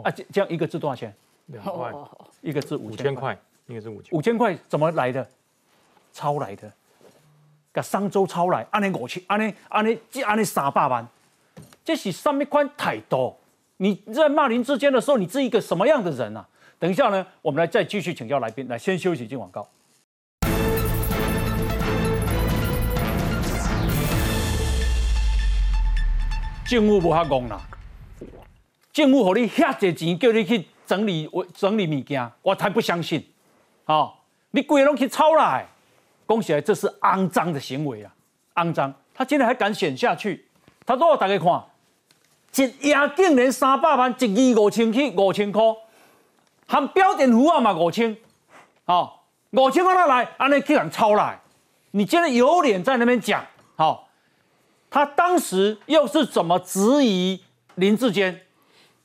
[0.04, 1.13] 啊，这这样一个字多少钱？
[1.47, 1.91] 两块，
[2.41, 4.17] 一个字五五千块，应该是五千。
[4.17, 5.28] 五千块怎么来的？
[6.13, 6.71] 抄来的，
[7.74, 11.08] 甲商周抄来，安尼五千，安尼安尼这安尼三百万，
[11.84, 13.36] 这是什么款态度。
[13.78, 16.47] 你在骂林志坚的时候，你是一个什么样的人啊？
[16.78, 19.67] 等一下呢，我们来再继续请教来宾，来先休息进广告。
[26.71, 27.60] 政府无遐戆啦，
[28.93, 33.21] 政府给你遐侪钱，叫你去整理整理物件，我才不相信。
[33.88, 34.13] 哦，
[34.51, 35.67] 你规拢去抄来，
[36.25, 38.13] 讲起来这是肮脏的行为啊，
[38.55, 38.93] 肮脏。
[39.13, 40.45] 他竟然还敢选下去，
[40.86, 41.62] 他说：“大家看，
[42.55, 45.62] 一夜竟然三百万，一亿五千去五千块，
[46.67, 48.15] 含标点符号嘛五千，
[48.86, 49.12] 哦，
[49.49, 51.38] 五千块他来，安尼去人抄来，
[51.91, 53.45] 你竟然有脸在那边讲，
[54.91, 57.39] 他当时又是怎么质疑
[57.75, 58.41] 林志坚，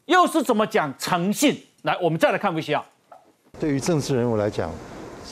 [0.07, 1.62] 又是怎么讲诚信？
[1.83, 2.83] 来，我们再来看 VCR。
[3.61, 4.68] 对于政治人物来讲，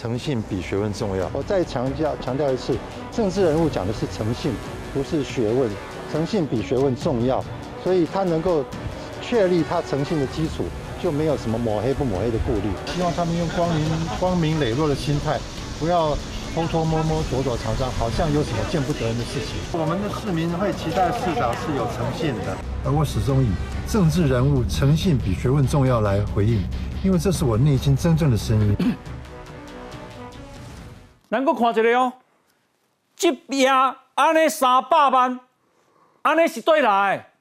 [0.00, 1.28] 诚信比学问重要。
[1.32, 2.76] 我再强调强调一次，
[3.10, 4.52] 政治人物讲的是诚信，
[4.94, 5.68] 不是学问。
[6.12, 7.44] 诚信比学问重要，
[7.82, 8.64] 所以他能够
[9.20, 10.62] 确立他诚信的基础，
[11.02, 12.70] 就没有什么抹黑不抹黑的顾虑。
[12.94, 13.84] 希望他们用光明
[14.20, 15.36] 光明磊落的心态，
[15.80, 16.16] 不要
[16.54, 19.56] 偷偷摸摸、躲躲藏藏，好像有什么见不得人的事情。
[19.72, 23.48] 我们的市民会期待市长是有诚信的，而我始终以
[23.88, 26.62] 政治人物诚信比学问重要来回应，
[27.02, 28.76] 因为这是我内心真正的声音。
[31.28, 32.12] 咱搁看一个哦，
[33.20, 33.96] 一夜安
[34.32, 35.40] 尼三百万，
[36.22, 37.32] 安尼是对来。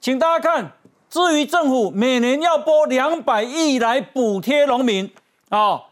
[0.00, 0.72] 请大家看，
[1.08, 5.12] 至于政府每年要拨两百亿来补贴农民，
[5.50, 5.84] 哦，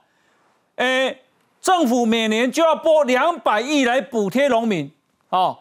[0.74, 1.22] 诶，
[1.68, 4.90] 政府每年就要拨两百亿来补贴农民，
[5.28, 5.58] 哦，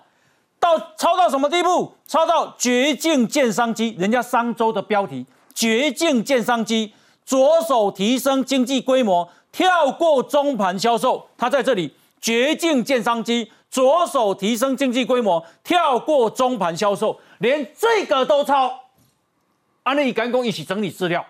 [0.58, 1.98] 到超到什么地步？
[2.08, 6.94] 超到绝境建商机，人家商周的标题“绝境建商机”，
[7.28, 9.30] 着手提升经济规模。
[9.52, 18.80] 跳过中盘销售，它在这里绝境建商机，着手提升经济规模，跳过中盘销售，连这个都抄。
[19.84, 21.26] 安尼伊敢讲一起整理资料，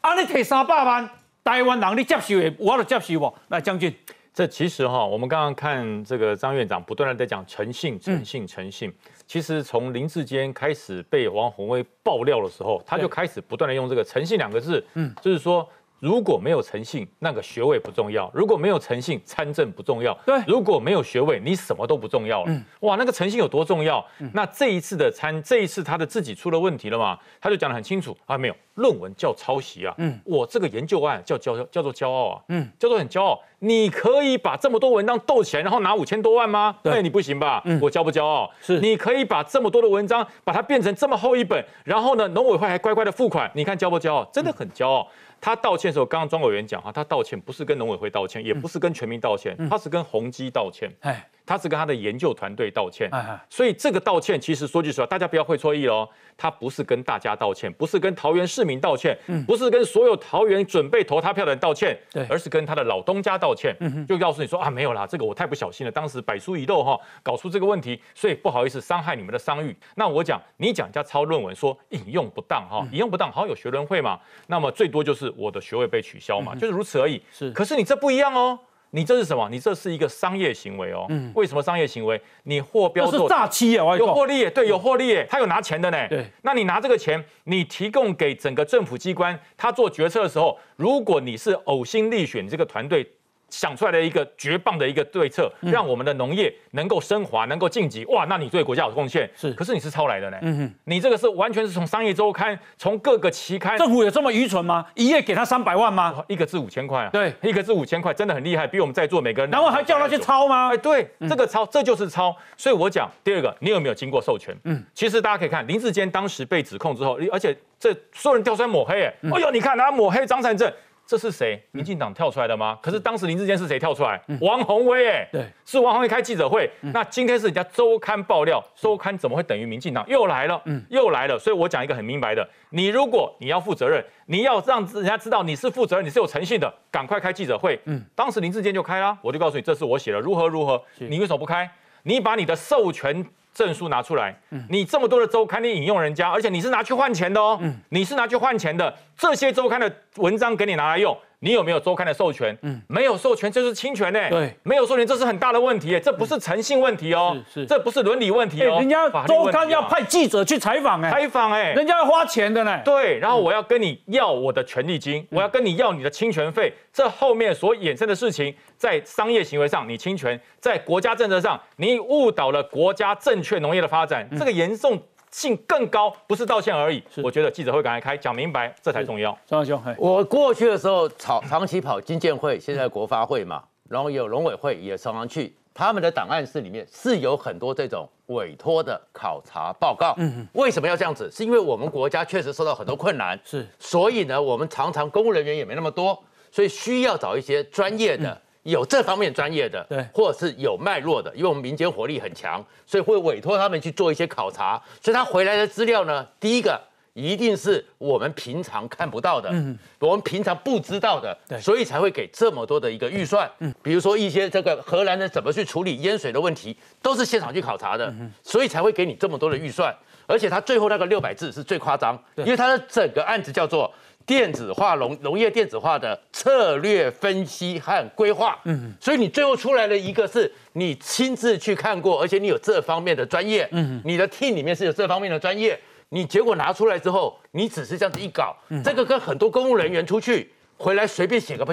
[0.00, 1.08] 安尼摕三百万，
[1.44, 3.34] 台湾人你接受的，我都接受不？
[3.48, 3.94] 来，将军，
[4.32, 8.92] 这其实哈，我们刚刚看这个张院长不断的在讲诚信、诚信、诚信。
[9.26, 15.68] 其实从林志坚开始被王宏威爆料的时候，他就开始不断的用这个诚信两个字，嗯，就是说。
[16.00, 20.12] 如果没有诚信，那个学位不重要；如果没有诚信，参政不重要。
[20.26, 22.46] 对，如果没有学位，你什么都不重要了。
[22.48, 24.04] 嗯，哇，那个诚信有多重要？
[24.32, 27.18] 那这一次的参，这一次他的自己出了问题了嘛？
[27.40, 29.94] 他就讲得很清楚啊，没有论文叫抄袭啊。
[29.98, 32.42] 嗯，我这个研究案叫骄叫做骄傲啊。
[32.48, 33.40] 嗯，叫做很骄傲。
[33.62, 36.74] 你可以把这么多文章斗起来，然后拿五千多万吗？
[36.82, 37.60] 对，你不行吧？
[37.66, 38.50] 嗯，我骄不骄傲？
[38.62, 44.24] 是，你可以把这么多的文章把它变成这么厚一本，然后呢，农委会还乖乖的付款，你看骄不骄傲？
[44.32, 45.06] 真的很骄傲。
[45.40, 50.90] 他道歉的时候，刚刚庄委员讲哈，他道歉不是跟农委会道歉，也不是跟全民道歉，他是跟宏基道歉。
[51.00, 53.08] 哎，他是跟他的研究团队道歉。
[53.12, 56.08] 哎，所以这个道歉其实说句实话，大家不要会错意喽。
[56.36, 59.14] 他不是跟大家道歉，不是跟桃园市民道歉，
[59.46, 61.94] 不是跟所有桃园准备投他票的人道歉，
[62.30, 63.76] 而是跟他的老东家道歉。
[63.80, 69.76] 嗯就告诉你说啊，没有啦，这个我太不小心了，当时百出一漏哈，搞出这个问题，所以不好意思伤害你们的商誉。
[69.96, 77.22] 那我讲，你讲人家抄论文说引用不当哈，引用不当，好像有学伦会嘛，那么最多就是我的学位被取消嘛，就是如此而已。
[77.30, 78.58] 是，可是你这不一样哦。
[78.90, 79.48] 你这是什么？
[79.50, 81.06] 你这是一个商业行为哦。
[81.08, 81.30] 嗯。
[81.34, 82.20] 为什么商业行为？
[82.42, 83.96] 你货标做诈欺啊！
[83.96, 86.08] 有获利，对，有获利，他有拿钱的呢。
[86.08, 86.26] 对。
[86.42, 93.08] 那你拿这个钱，你提供给整个政府机关，他做决策的时候，如果你是呕心沥血，你这个团队
[93.50, 98.04] 想出来的一个绝棒的一个对策，让我们的农业能够升华，能够晋级。
[98.06, 99.28] 哇，那你对国家有贡献。
[99.36, 100.38] 是，可是你是抄来的呢。
[100.42, 103.76] 嗯哼，你这个是完全是从商业周刊，从各个期刊。
[103.76, 104.86] 政府有这么愚蠢吗？
[104.94, 106.24] 一页给他三百万吗？
[106.28, 107.10] 一个字五千块啊。
[107.12, 109.50] 对，一个字五千块，真的很厉害，比我们在座每个人。
[109.50, 110.70] 然后还叫他去抄吗？
[110.72, 112.34] 哎，对，这个抄，这就是抄。
[112.56, 114.56] 所以我讲第二个，你有没有经过授权？
[114.64, 120.72] 嗯，其实大家可以看林志坚当时被指控之后，而且这所有人掉出来抹黑，哎，哎呦，你看他抹黑张善政。
[121.10, 121.60] 这是谁？
[121.72, 122.78] 民进党跳出来的吗？
[122.80, 124.22] 可是当时林志坚是谁跳出来？
[124.40, 126.70] 王宏威，哎，对，是王宏威开记者会。
[126.80, 130.08] 那今天是人家周刊爆料，周刊怎么会等于民进党？
[130.08, 131.36] 又来了，嗯，又来了。
[131.36, 137.76] 所以我讲一个很明白的：你如果你要负责任，你要让人家知道你是负责任，你是有诚信的，赶快开记者会。
[137.86, 141.68] 嗯，当时林志坚就开了，我就告诉你，这是我写的，如何如何，你为什么不开？
[142.04, 143.26] 你把你的授权。
[143.52, 144.34] 证书拿出来，
[144.68, 147.60] 你这么多的周刊，你引用人家，而且你是拿去换钱的哦，
[147.90, 151.16] 你是拿去换钱的，这些周刊的文章给你拿来用。
[151.42, 152.56] 你有没有周刊的授权？
[152.60, 154.28] 嗯，没有授权，就是侵权呢。
[154.28, 155.98] 对，没有授权，这是很大的问题。
[155.98, 158.76] 这不是诚信问题哦，是，这不是伦理问题哦。
[158.78, 162.78] 人家周刊要派记者去采访，哎，采访，哎，人家要花钱的呢。
[162.84, 166.70] 对，然后我要跟你要我的权利金，我要跟你要你的侵权费。
[166.92, 175.00] 这后面所衍生的事情，在商业行为上你侵权，在国家政策上你误导了国家正确农业的发展，这个严重。
[175.30, 177.02] 性更高，不是道歉而已。
[177.22, 179.36] 我觉得记者会赶快开，讲明白，这才重要。
[179.46, 190.14] 张兄，我过去的时候，长长期跑金建会，现在国发会嘛，然后有农委会也常常去，他们的档案室里面是有很多这种委托的考察报告。
[190.18, 191.30] 嗯为什么要这样子？
[191.30, 198.40] 是因为我们国家确实受到很多困难，是，所以呢，我们常常公务人员也没那么多，所以需要找一些专业的。
[198.64, 204.80] 有这方面专业的，对，或者是有脉络的，因为我们民间活力很强，所以会委托他们去做一些考察。
[205.00, 206.78] 所以他回来的资料呢，第一个
[207.14, 213.50] 一定是我们平常看不到的，嗯，我们平常不知道的，对，所以才会给这么多的一个预算。
[213.60, 219.94] 嗯，比如说一些这个荷兰人怎么去处理淹水的问题，都是现场去考察的，所以才会给你这么多的预算。
[220.26, 223.90] 而且他最后那个六百字是最夸张，因为他的整个案子叫做。
[224.26, 235.76] 电子化农农业电子化的策略分析和规划，嗯，所以你最后出来的一个是你亲自去看过，而且你有这方面的专业，嗯，你的 team 里面是有这方面的专业，
[236.10, 241.66] 你结果拿出来之后，你只是这样子一搞，这个跟很多公务人员出去回来随便写个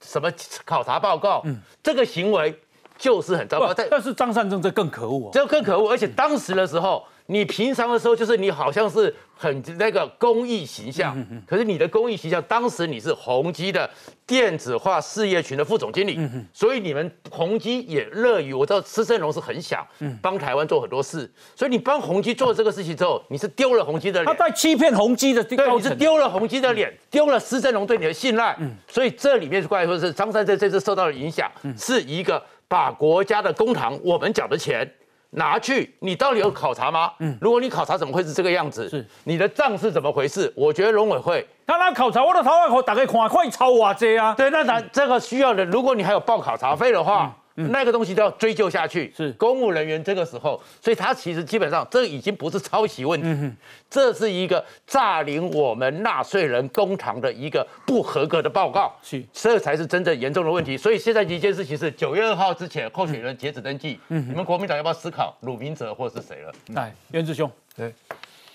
[0.00, 0.32] 什么
[0.64, 2.54] 考察报告，嗯，这个行为
[2.96, 3.74] 就是很糟糕。
[3.74, 7.04] 但但是张善政这更可恶，这更可恶，而且当时的时候。
[7.30, 11.16] 你平常的时候就是你好像是很那个公益形象，
[11.46, 13.88] 可是你的公益形象，当时你是宏基的
[14.26, 16.18] 电子化事业群的副总经理，
[16.52, 19.86] 所以你们宏基也乐于我知道施正荣是很想
[20.20, 34.92] 帮台湾做很多事，所以你帮宏基做这个事情之后，你是丢了宏基的脸，他在欺骗宏基的，对，你是丢了宏基的脸，丢了施正荣对你的信赖，所以这里面怪说是张三在这次受到的影响，是一个把国家的公堂我们缴的钱。
[35.30, 37.12] 拿去，你到底有考察吗？
[37.20, 38.88] 嗯，如果你考察，怎么会是这个样子？
[38.88, 40.52] 是你的账是怎么回事？
[40.56, 44.34] 我觉得农委会他那考察，我的头外口打开看，可以抄我这啊。
[44.36, 47.34] 对，那咱这个需要的，如果你还有报考察费的话。
[47.68, 49.30] 那个东西都要追究下去，是。
[49.32, 53.52] 公务人员这个时候，所以他其实基本上这已经不是抄袭问题，
[53.88, 59.22] 这是一个诈领我们纳税人公堂的一个不合格的报告，是。
[59.32, 60.76] 这才是真正严重的问题。
[60.76, 66.52] 所以现在一件事情是九月二号之前候选人截止登记，嗯，你们国民党要不要思考鲁明哲或者是谁了？
[66.74, 67.92] 来，袁志兄，对。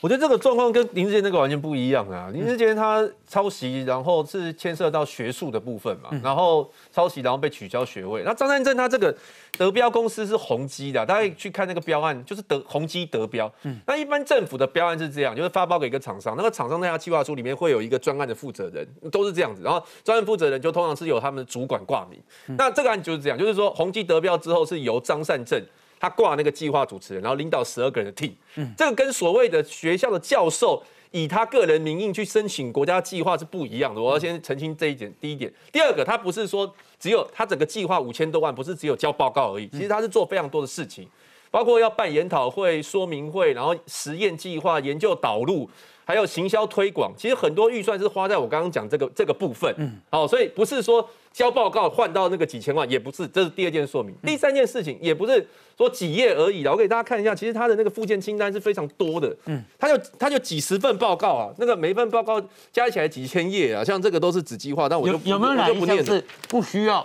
[0.05, 2.29] 我觉得这个状况跟林志坚那个完全不一样啊！
[2.31, 8.21] 林志坚他抄袭，然后是牵涉到学术的部分嘛，然后抄袭，然后被取消学位。
[8.23, 9.11] 那张善正他这个
[9.57, 13.51] 德标公司是宏基的，大家去看那个标案，就是得宏基德标。
[13.87, 19.63] 那一般政府的标案是这样，就是发包给一个厂商，那个厂商那家计划书里面会有一个专案的负责人，都是这样子。
[19.63, 22.21] 然后专案负责人就通常是由他们的主管挂名。
[22.55, 25.59] 那这个案就是这样，就是说宏基德标之后是由张善政。
[25.99, 28.31] 他挂那个计划主持人，然后领导十二个人的 team，
[28.77, 34.01] 这个跟所谓的学校的教授以他个人名义去申请国家计划是不一样的。
[34.01, 35.13] 我要先澄清这一点。
[35.19, 41.08] 第一点，第二个，他不是说只有他整个计划五千多万，不是只有交报告而已，其实他是做非常多的事情，
[41.49, 45.69] 包括要办研讨会、说明会，然后实验计划、研究导入。
[46.05, 49.73] 还有行销推广，其实很多预算是花在我刚刚讲这个这个部分。
[49.77, 54.15] 嗯，好，所以不是说交报告换到那个几千万，也不是，这是第二件说明。
[54.23, 59.36] 第三件事情也不是说几页而已的，我给大家看一下，其实他的那个附件清单是非常多的。
[59.47, 62.39] 嗯，他就他就几十份报告啊，那个每一份报告
[62.71, 67.03] 加起来几千页啊，像这个都是纸计划，但我就有没有哪一项是不需要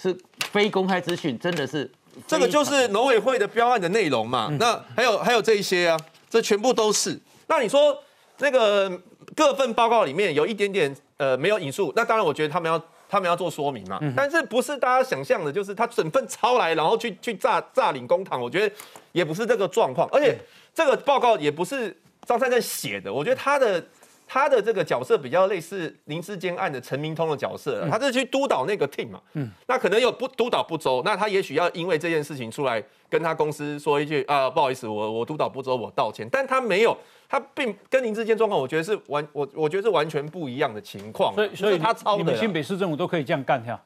[0.00, 0.16] 是
[0.52, 1.36] 非公开资讯？
[1.38, 1.90] 真的是
[2.28, 4.48] 这个就是农委会的标案的内容嘛？
[4.60, 5.98] 那还有还有这一些啊，
[6.30, 7.18] 这全部都是。
[7.48, 7.98] 那你说？
[8.38, 8.90] 那个
[9.34, 14.00] 各份报告里面有一点点呃没有引述，那当然我觉得他们要他们要做说明嘛。
[14.16, 18.74] 但是不是大家想象的，就是他整份抄来，然后去去诈诈领公堂，我觉得
[19.12, 20.08] 也不是这个状况。
[20.10, 20.38] 而且
[20.74, 23.84] 这个报告也不是张三正写的，我觉得他的。
[24.26, 36.96] 他的这个角色比较类似林志坚案的陈明通的角色，他是去督导那个 team 嘛，嗯，那可能有不督导不周，那他也许要因为这件事情出来跟他公司说一句啊，不好意思，我我督导不周，我道歉，但他没有，
[37.28, 43.80] 他并跟林志坚状况，我觉得是完我我觉得是完全不一样的情况，所以所以他抄的，你们新北市政府都可以这样干哈？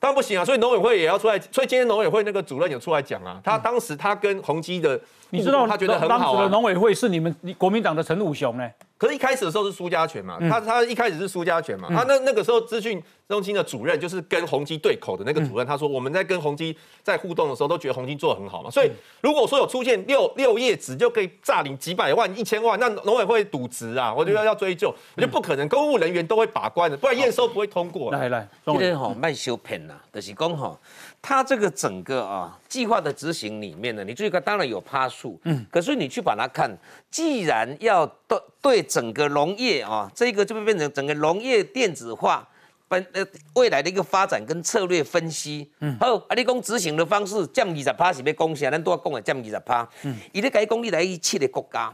[0.00, 8.68] 当然不行啊，所以农委会也要出来，所以今天农委会那个主任有出来讲啊，他当时他跟宏基的，你知道他觉得很好啊，的农委会是你们国民党的陈武雄呢。
[9.04, 18.90] 可是，一开始的时候是苏家权嘛，他他一开始是苏家权嘛，他那那个时候资讯中心的主任就是跟宏基对口的那个主任，他说我们在跟宏基在互动的时候都觉得宏基做的很好嘛，所以
[19.20, 28.10] 如果说有出现六六页纸就可以诈领几百万、一千万，那农委会渎职啊，我觉得要追究，我觉得不可能，公务人员都会把关的，不然验收不会通过。
[28.10, 30.78] 来来，今天吼卖修骗呐，就是讲哈。
[31.26, 36.70] 他这个整个啊计划的执行里面呢，你注意看当然有趴数，嗯，可是你去把它看，
[37.10, 42.46] 既然要对对整个农业啊，这个就会变成整个农业电子化，
[42.88, 51.90] 本呃未来的一个发展跟策略分析，嗯，好，啊，你讲执行的方式降二十趴是要贡献，咱都要讲的降二十趴，嗯，伊咧讲你来去七个国家，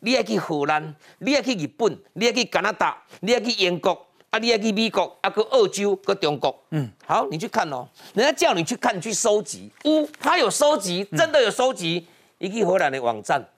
[0.00, 4.06] 你要去荷兰，你要去日本，你要去加拿大，你要去英国。
[4.34, 7.86] 啊，你要去美国，啊，去澳洲，去中国，嗯，好，你去看哦。
[8.14, 12.04] 人家叫你去看，去收集，呜，他有收集，真的有收集。
[12.38, 13.48] 一个荷兰的网站，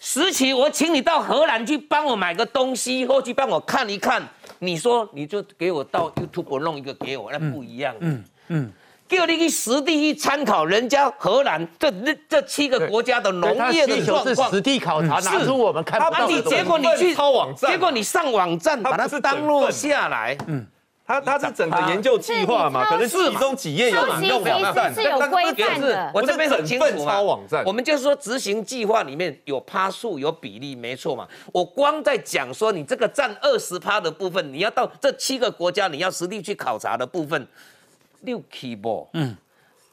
[0.00, 4.20] 实期我请你到荷兰去帮我买个东西，或去帮我看一看。
[4.58, 7.94] 你说你就给我到 YouTube 弄一个给我，那不一样。
[8.00, 8.72] 嗯嗯。
[9.08, 11.90] 叫你去实地去参考人家荷兰这
[12.28, 20.66] 这七个国家的农业的状况，实地考察拿出我们看不到的结果你去抄网站，结果你上网站把它当落下来，嗯，
[21.06, 26.10] 他他是整个研究计划嘛，可能其中几页有引用网站，是有规范的。
[26.12, 31.26] 我这边很清楚抄网站，我们就是说执行计划里面有趴数有比例，没错嘛。
[31.50, 37.48] 我光在讲说你这个占二十趴的部分，你要到这七个国家你要实地去考察的部分。
[38.22, 39.08] 六起不？
[39.12, 39.36] 嗯，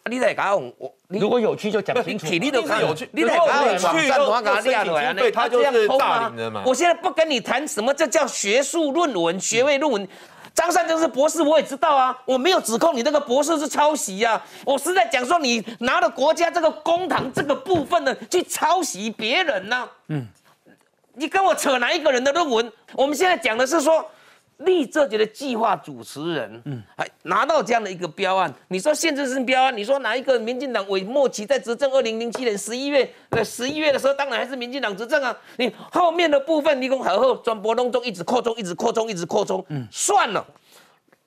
[0.09, 2.25] 你来讲我，如果有趣就讲清楚。
[2.33, 6.63] 你都看有趣，你来讲网站的话，给他列出来，对他就是诈领的嘛。
[6.65, 10.07] 我现在不跟你谈什么，这叫学术论文、学位论文。
[10.53, 19.89] 张善政是博士，我也知道啊，我没有指控你那个博士是抄袭啊，我是在讲说你拿了国家这个公堂这个部分呢，去抄袭别人呢。
[20.07, 20.25] 嗯，
[21.13, 22.71] 你跟我扯哪一个人的论文？
[22.93, 24.05] 我们现在讲的是说。
[24.57, 31.91] 立这节的计划主持人，嗯，还拿到这样的一个标案，你说限制性标案，你说哪一个民进党尾末期在执政？
[31.91, 35.35] 二零零七年十一月，呃，十一月的时候，当然还是民进党执政啊。
[35.57, 40.45] 你后面的部分，你讲好后转播当中一直扩充，一直扩充，一直扩充，嗯，算了。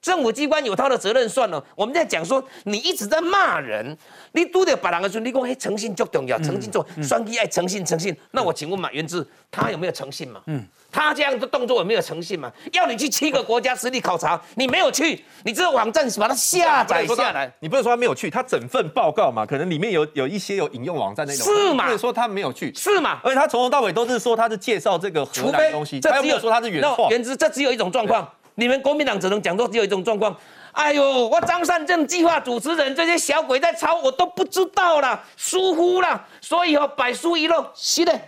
[0.00, 1.62] 政府机关有他的责任算了。
[1.74, 3.96] 我们在讲说，你一直在骂人，
[4.32, 8.16] 你都得把两个说，你讲嘿诚信就重要，诚信做双击爱诚信诚信。
[8.30, 10.40] 那我请问马元志，他有没有诚信嘛？
[10.46, 12.50] 嗯，他这样的动作有没有诚信嘛？
[12.72, 21.84] 要你去七个国家实地考察，你没有去，你这个网站把它下载下来，你不能说他没有去，他整份报告嘛，可能里面有有一些有引用网站那种，是嘛？
[21.84, 23.18] 不能说他没有去，是嘛？
[23.24, 27.08] 而且他从头到尾都是说他是介绍这个荷兰东西，他没有说他是原话。
[27.10, 28.26] 原之这只有一种状况。
[28.58, 30.36] 你们国民党只能讲说只有一种状况，
[30.72, 38.20] 哎呦，我张善政计划主持人这些小鬼在抄，我都不知道啦，疏忽啦，所以哦，百疏一漏，是的，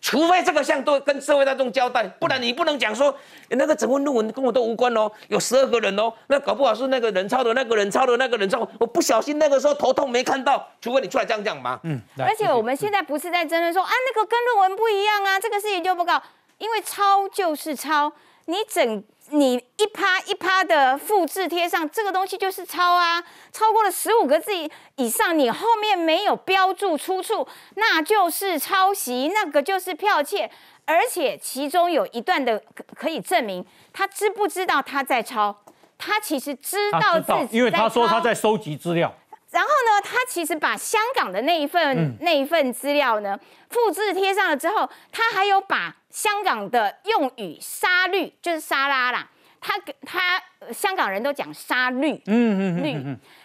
[0.00, 3.14] 除非这个项都跟社会大众交代，不然你不能讲说
[3.50, 11.78] 那个整份论文跟我都无关哦，有十二个人哦，那搞不好是那个人抄的，那个人抄的，那个人抄，我不小心那个时候头痛没看到，除非你出来这样讲嘛。
[11.82, 16.22] 嗯，而且我们现在不是在争论说啊，那个跟论文不一样啊，这个是研究报告，
[16.56, 18.10] 因为抄就是抄，
[18.46, 19.04] 你整。
[19.30, 23.22] 你一趴一趴的复制贴上这个东西就是抄啊，
[23.52, 24.52] 超过了十五个字
[24.96, 30.50] 以上，你后面没有标注出处，那就是抄袭，那个就是剽窃，
[30.84, 32.62] 而且其中有一段的
[32.94, 35.56] 可以证明他知不知道他在抄，
[35.98, 39.12] 他其实知道自己，因为他说他在收集资料。
[39.50, 43.38] 然后呢，他其实把香港的那一份那一份资料呢
[43.70, 49.28] 复制贴上了之后，他还有把香港的用语沙律就是沙拉啦，
[49.60, 50.42] 他他
[50.72, 52.92] 香港人都讲沙律，嗯嗯律，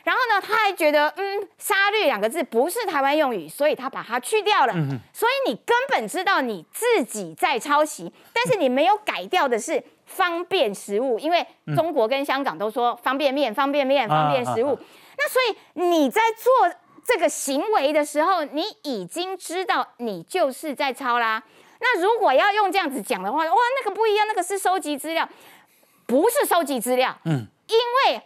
[0.06, 4.74] 然后呢，他还觉得嗯沙律两个字不是台湾用语，所以他把它去掉了。
[5.12, 11.46] 所以你根本知道你自己在抄袭，但是你没有改掉的是方便食物，因为
[11.76, 14.80] 中国跟香港都说方便面、方便面、方便食物。
[15.18, 21.44] 那所以你在做这个行为的时候，你已经知道你就是在抄啦。
[21.82, 25.28] 那如果要用这样子讲的话，哇，那个不一样，那个是收集资料，
[26.06, 27.18] 不是收集资料。
[27.26, 28.22] 嗯，因为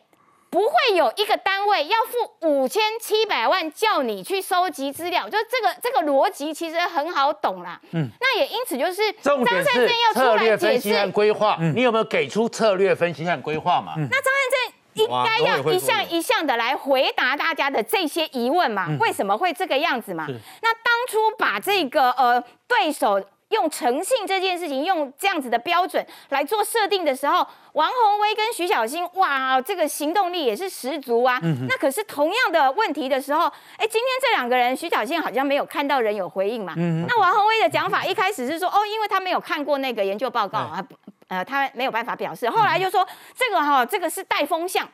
[0.49, 7.80] 不会有一个单位要付五千七百万叫你去收集资料，就这个这个逻辑其实很好懂啦。
[7.91, 13.95] 嗯，那也因此就是张善政要出策略来解释，分析和规划，你有没有给出策略分析和规划嘛？
[13.97, 18.88] 那张善政应该要一项一项的来回答大家的这些疑问嘛？
[19.01, 20.26] 为什么会这个样子嘛？
[20.62, 31.39] 那当初把这个呃对手用诚信这件事情用这样子的标准来做设定的时候，王宏威跟徐小新，哇，这个行动力也是十足啊。
[31.70, 33.46] 那可是同样的问题的时候，
[33.78, 36.74] 哎，今天这两个人，徐小新好像没有看到人有回应嘛。
[36.76, 40.84] 那王宏威的讲法一开始是说，哦，因为他没有看过那个研究报告啊。
[41.28, 42.48] 呃，他没有办法表示。
[42.48, 44.88] 后来就说这个哈，这个是带风向。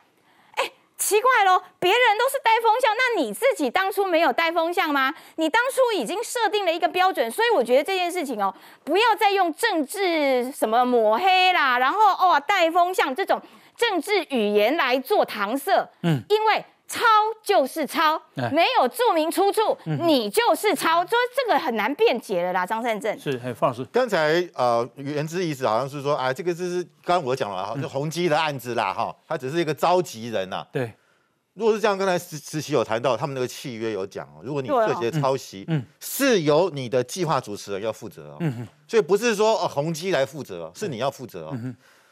[1.02, 5.12] 哎，奇怪喽，别人都是带风向，那你自己当初没有带风向吗？
[5.36, 13.40] 你当初已经设定了一个标准，所以我觉得这件事情哦，不要再用政治什么抹黑啦，然后哦带风向这种
[13.76, 15.88] 政治语言来做搪塞。
[16.02, 16.64] 嗯，因为。
[16.92, 17.00] 抄
[17.42, 18.20] 就是抄，
[18.52, 22.66] 没有注明出处，你就是抄，所以这个很难辩解了啦。
[22.66, 23.18] 张善政。
[23.18, 30.66] 是，哎，方老师，刚才呃，原之意思好像是说，哎，这个就是刚刚我讲了哈，就宏基的案子啦，哈，他只是一个召集人呐。
[30.70, 30.92] 对，
[31.54, 41.58] 如果是这样，刚才实实习有谈到，他们那个契约有讲哦，如果你涉及抄袭，嗯，是由你的计划主持人要负责哦，嗯所以不是说哦宏基来负责，是你要负责哦，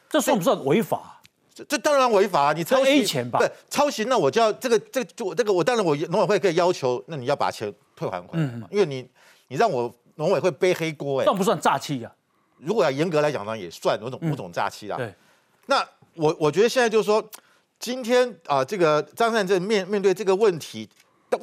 [0.09, 1.20] 这算不算违法？
[1.53, 3.39] 这这当然违法，你抄袭钱吧？
[3.39, 9.07] 不抄袭，那我就要这个这个就这个我当然我农委会可以要求，那你要把钱退还回来嘛，因为你
[9.49, 12.11] 你让我农委会背黑锅，哎，算不算诈欺啊？
[12.57, 14.95] 如果要严格来讲呢，也算某种某种诈欺啦。
[14.95, 15.13] 对，
[15.65, 17.23] 那我我觉得现在就是说，
[17.79, 20.87] 今天啊，这个张善政面面对这个问题，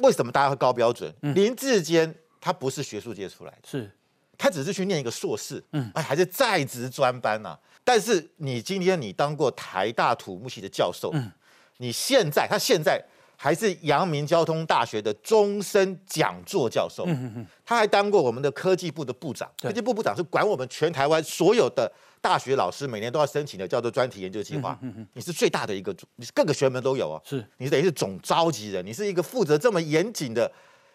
[0.01, 1.13] 为什么大家会高标准？
[1.35, 3.91] 林志坚他不是学术界出来的，是，
[4.37, 7.57] 他只是去念一个硕士，嗯，哎，还是在职专班呐。
[7.83, 11.31] 但是你今天你当过台大土木系的教授，嗯，
[11.77, 13.03] 你现在他现在
[13.35, 30.51] 还是阳明交通大学的终身讲座教授，嗯嗯他还当过我们的科技部的部长，科技部部长是管我们全台湾所有的大学老师每年都要申请的叫做专题研究计划，嗯嗯你是最大的一个，你是各个学门都有哦，是，你等于是总召集人，你是一个负责这么严谨的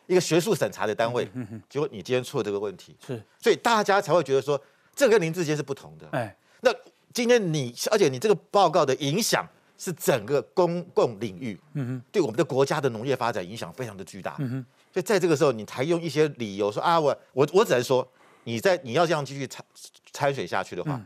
[0.07, 4.61] 一个学术审查的单位，嗯结果你今天出了这个问题，是，所以大家才会觉得说
[4.95, 6.37] 这跟林志坚是不同的，哎。
[6.65, 6.75] 那
[7.13, 9.47] 今天你，而且你这个报告的影响
[9.79, 18.07] 是整个公共领域，嗯哼，对我们的国家的农业发展影响非常的巨大，嗯哼，所以在这个时候，你才用一些理由说啊，我我我只能说，
[18.45, 19.65] 你在你要这样继续掺
[20.13, 21.01] 掺水下去的话，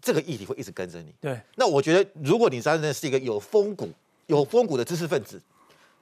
[0.00, 1.14] 这个议题会一直跟着你。
[1.20, 3.92] 对，那我觉得，如果你真的是一个有风骨、
[4.26, 5.40] 有风骨的知识分子，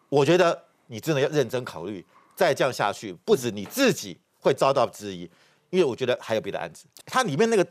[0.09, 2.05] 我觉得你真的要认真考虑，
[2.35, 5.29] 再这样下去，不止你自己会遭到质疑，
[5.71, 7.67] 因为我觉得还有别的案子，它里面那个。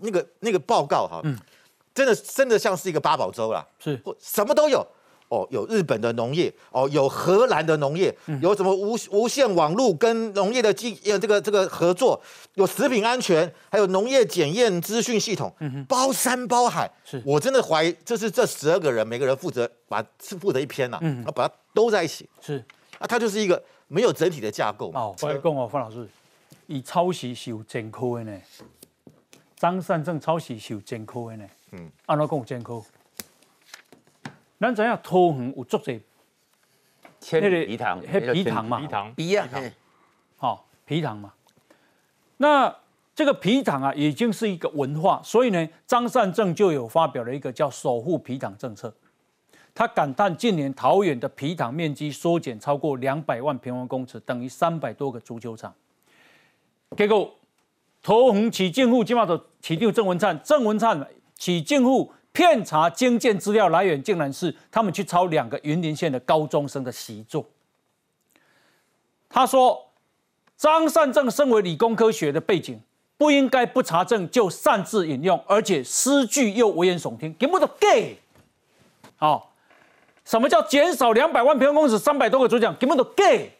[0.00, 1.38] 那个那个报告哈，嗯，
[1.94, 4.84] 真的真的像是一个八宝粥啦，是，什么都有。
[5.28, 12.20] 哦，有日本的农业哦，有荷兰的农业，有什么无无线网络跟农业的技呃这个这个合作，
[12.54, 15.54] 有食品安全，还有农业检验资讯系统，
[15.88, 17.22] 包山包海，是。
[17.24, 22.62] 我真的怀疑这是这十二个人每个人负责把是负责一篇呐，嗯，然后把它都在一起，是，
[22.98, 26.06] 啊，它就是一个没有整体的架构哦，我来讲哦，方老师，
[26.66, 28.40] 以抄袭是有前科的呢。
[29.56, 32.82] 张善政抄袭是有前科的呢，嗯，安怎讲有前科？
[34.58, 36.00] 咱知影桃园有足侪，
[37.20, 39.48] 千里皮糖，迄皮糖嘛，皮糖，皮啊，
[40.36, 41.32] 好皮糖嘛。
[42.38, 42.74] 那
[43.14, 48.92] 这个皮糖啊，已经是一个文化，所以呢，张善政就有发表了一个叫“守护皮糖”政策。
[49.74, 55.74] 他感叹近年桃园的皮糖面积缩减超过两百万平方公尺，等于三百多个足球场。
[56.96, 57.32] 结果。
[58.06, 67.46] 桃园市政府今嘛就市长郑文灿，郑文灿市政府骗查经建资料来源，竟然是他们去抄两个云林县的高中生的习作。
[69.30, 69.86] 他说，
[70.58, 72.78] 张善政身为理工科学的背景，
[73.16, 78.18] 不应该不查证就擅自引用，而且诗句又危言耸听，根本都 gay。
[79.16, 79.54] 好，
[80.26, 83.50] 什么叫减少两百万平方公尺三百多个主讲，根本都 gay。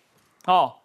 [0.45, 0.82] 好，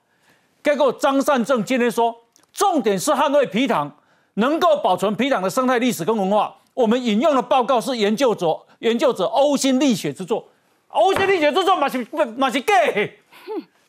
[0.63, 2.15] 结果张善政今天说。
[2.59, 3.89] 重点是捍卫皮糖，
[4.33, 6.53] 能够保存皮糖的生态历史跟文化。
[6.73, 10.45] 我们引用的报告是研究者研究者呕心沥血之作，
[10.89, 12.05] 呕心沥血之作马是
[12.35, 13.17] 马是 gay，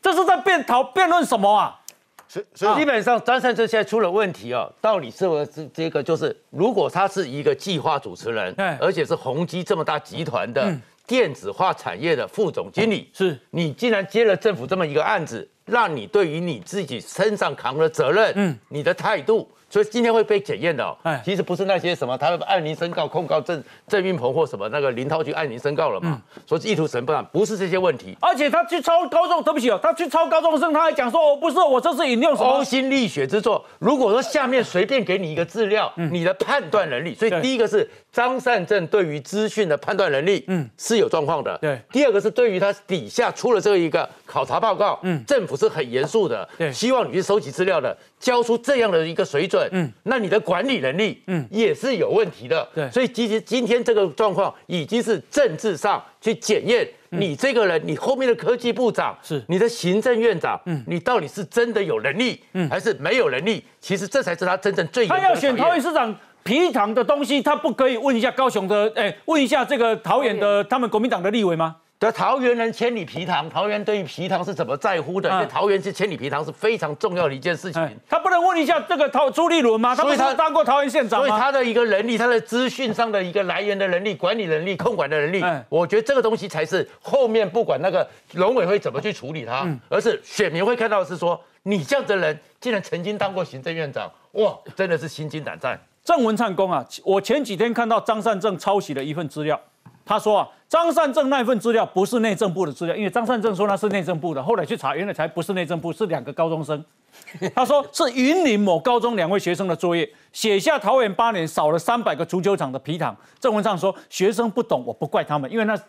[0.00, 1.80] 这是在辩讨辩论什么啊？
[2.28, 10.72] 所所以基本上张善政现在出了问题哦，到底是不是这个就是，如果他是一个计划主持人，而且是宏基这么大集团的
[11.08, 15.48] 电子化产业的副总经理，是你竟然接了政府这么一个案子。
[15.70, 28.16] 让你对于你自己身上扛的责任，嗯，你的态度所以今天会被检验的、哦哎，其实不是那些什么他按您申告控告郑郑运鹏或什么那个林涛去按您申告了嘛，说意图审判，不是这些问题。
[28.20, 32.64] 而且他去抄高中，对不起哦，他去抄高中生，他还讲说，哦，不是，我这是引用什么呕？
[32.64, 33.64] 心沥血之作。
[33.78, 41.56] 如果说下面随便给你一个资料，你的判断能力，所以第一个是张善政对于资讯的判断能力，嗯，是有状况的。
[41.58, 41.80] 对。
[41.92, 46.72] 第二个是对于他底下出了这一个考察报告，嗯，政府是很严肃的，对。
[46.72, 52.68] 希望你去收集资料的，交出这样的一个水准，嗯，那你的管理能力，嗯，也是有问题的。
[52.74, 52.90] 对。
[52.90, 56.88] 所以其实今天这个状况已经是政治上去检验。
[57.12, 59.42] 你这个人，你后面的科技部长是。
[59.48, 63.64] 你的行政院长，嗯，你到底是真的有能力，嗯，还是没有能力？
[63.80, 66.16] 其实这才是他真正最他要选桃园市长。
[66.42, 71.76] 皮糖的东西，他不可以问一下高雄的，哎，问一下这个桃园的他们国民党的立委吗？
[71.98, 75.28] 对，桃园人千里皮糖，桃园对于皮糖是怎么在乎的？
[75.28, 77.82] 嗯因为桃园是千里皮糖是非常重要的一件事情。
[77.82, 79.94] 哎，他不能问一下这个桃朱立伦吗？
[79.94, 81.28] 他不是当过桃园县长吗？
[81.28, 95.78] 所以他的一个能力，他的资讯上的一个来源的能力、管理能力、控管的能力，哎我觉得这个东西才是后面不管那个农委会怎么去处理他，嗯而是选民会看到的是说，你这样的人竟然曾经当过行政院长，哇，真的是心惊胆战。
[96.10, 99.58] 郑文灿公啊，我前几天看到张善政抄袭了一份资料，
[100.04, 106.84] 他说啊，张善政那份资料不是内政部的资料，因为张善政说那是内政部的，后来去查，原来才不是内政部，是两个高中生。
[107.54, 113.16] 他说是云林某高中两位学生的作业，写下桃园八年少了三百个足球场的皮糖。
[113.38, 115.80] 郑文灿说学生不懂，我不怪他们，因为那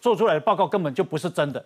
[0.00, 1.62] 做出来的报告根本就不是真的。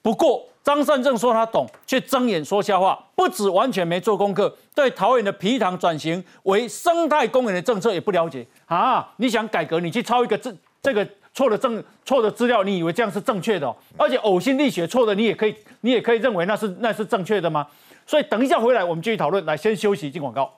[0.00, 9.12] 不过张善政说他懂，却睁眼说瞎话，不止完全没做功课，对桃园的皮糖转型为生态公园的政策也不了解啊！
[9.16, 17.66] 你想改革，你去抄一个这这个错的证错的资料，你以为这样是正确的、而且呕心沥血错的，你也可以你也可以认为那是那是正确的吗？
[18.06, 19.44] 所以等一下回来我们继续讨论。
[19.46, 20.52] 来，先休息，进广告。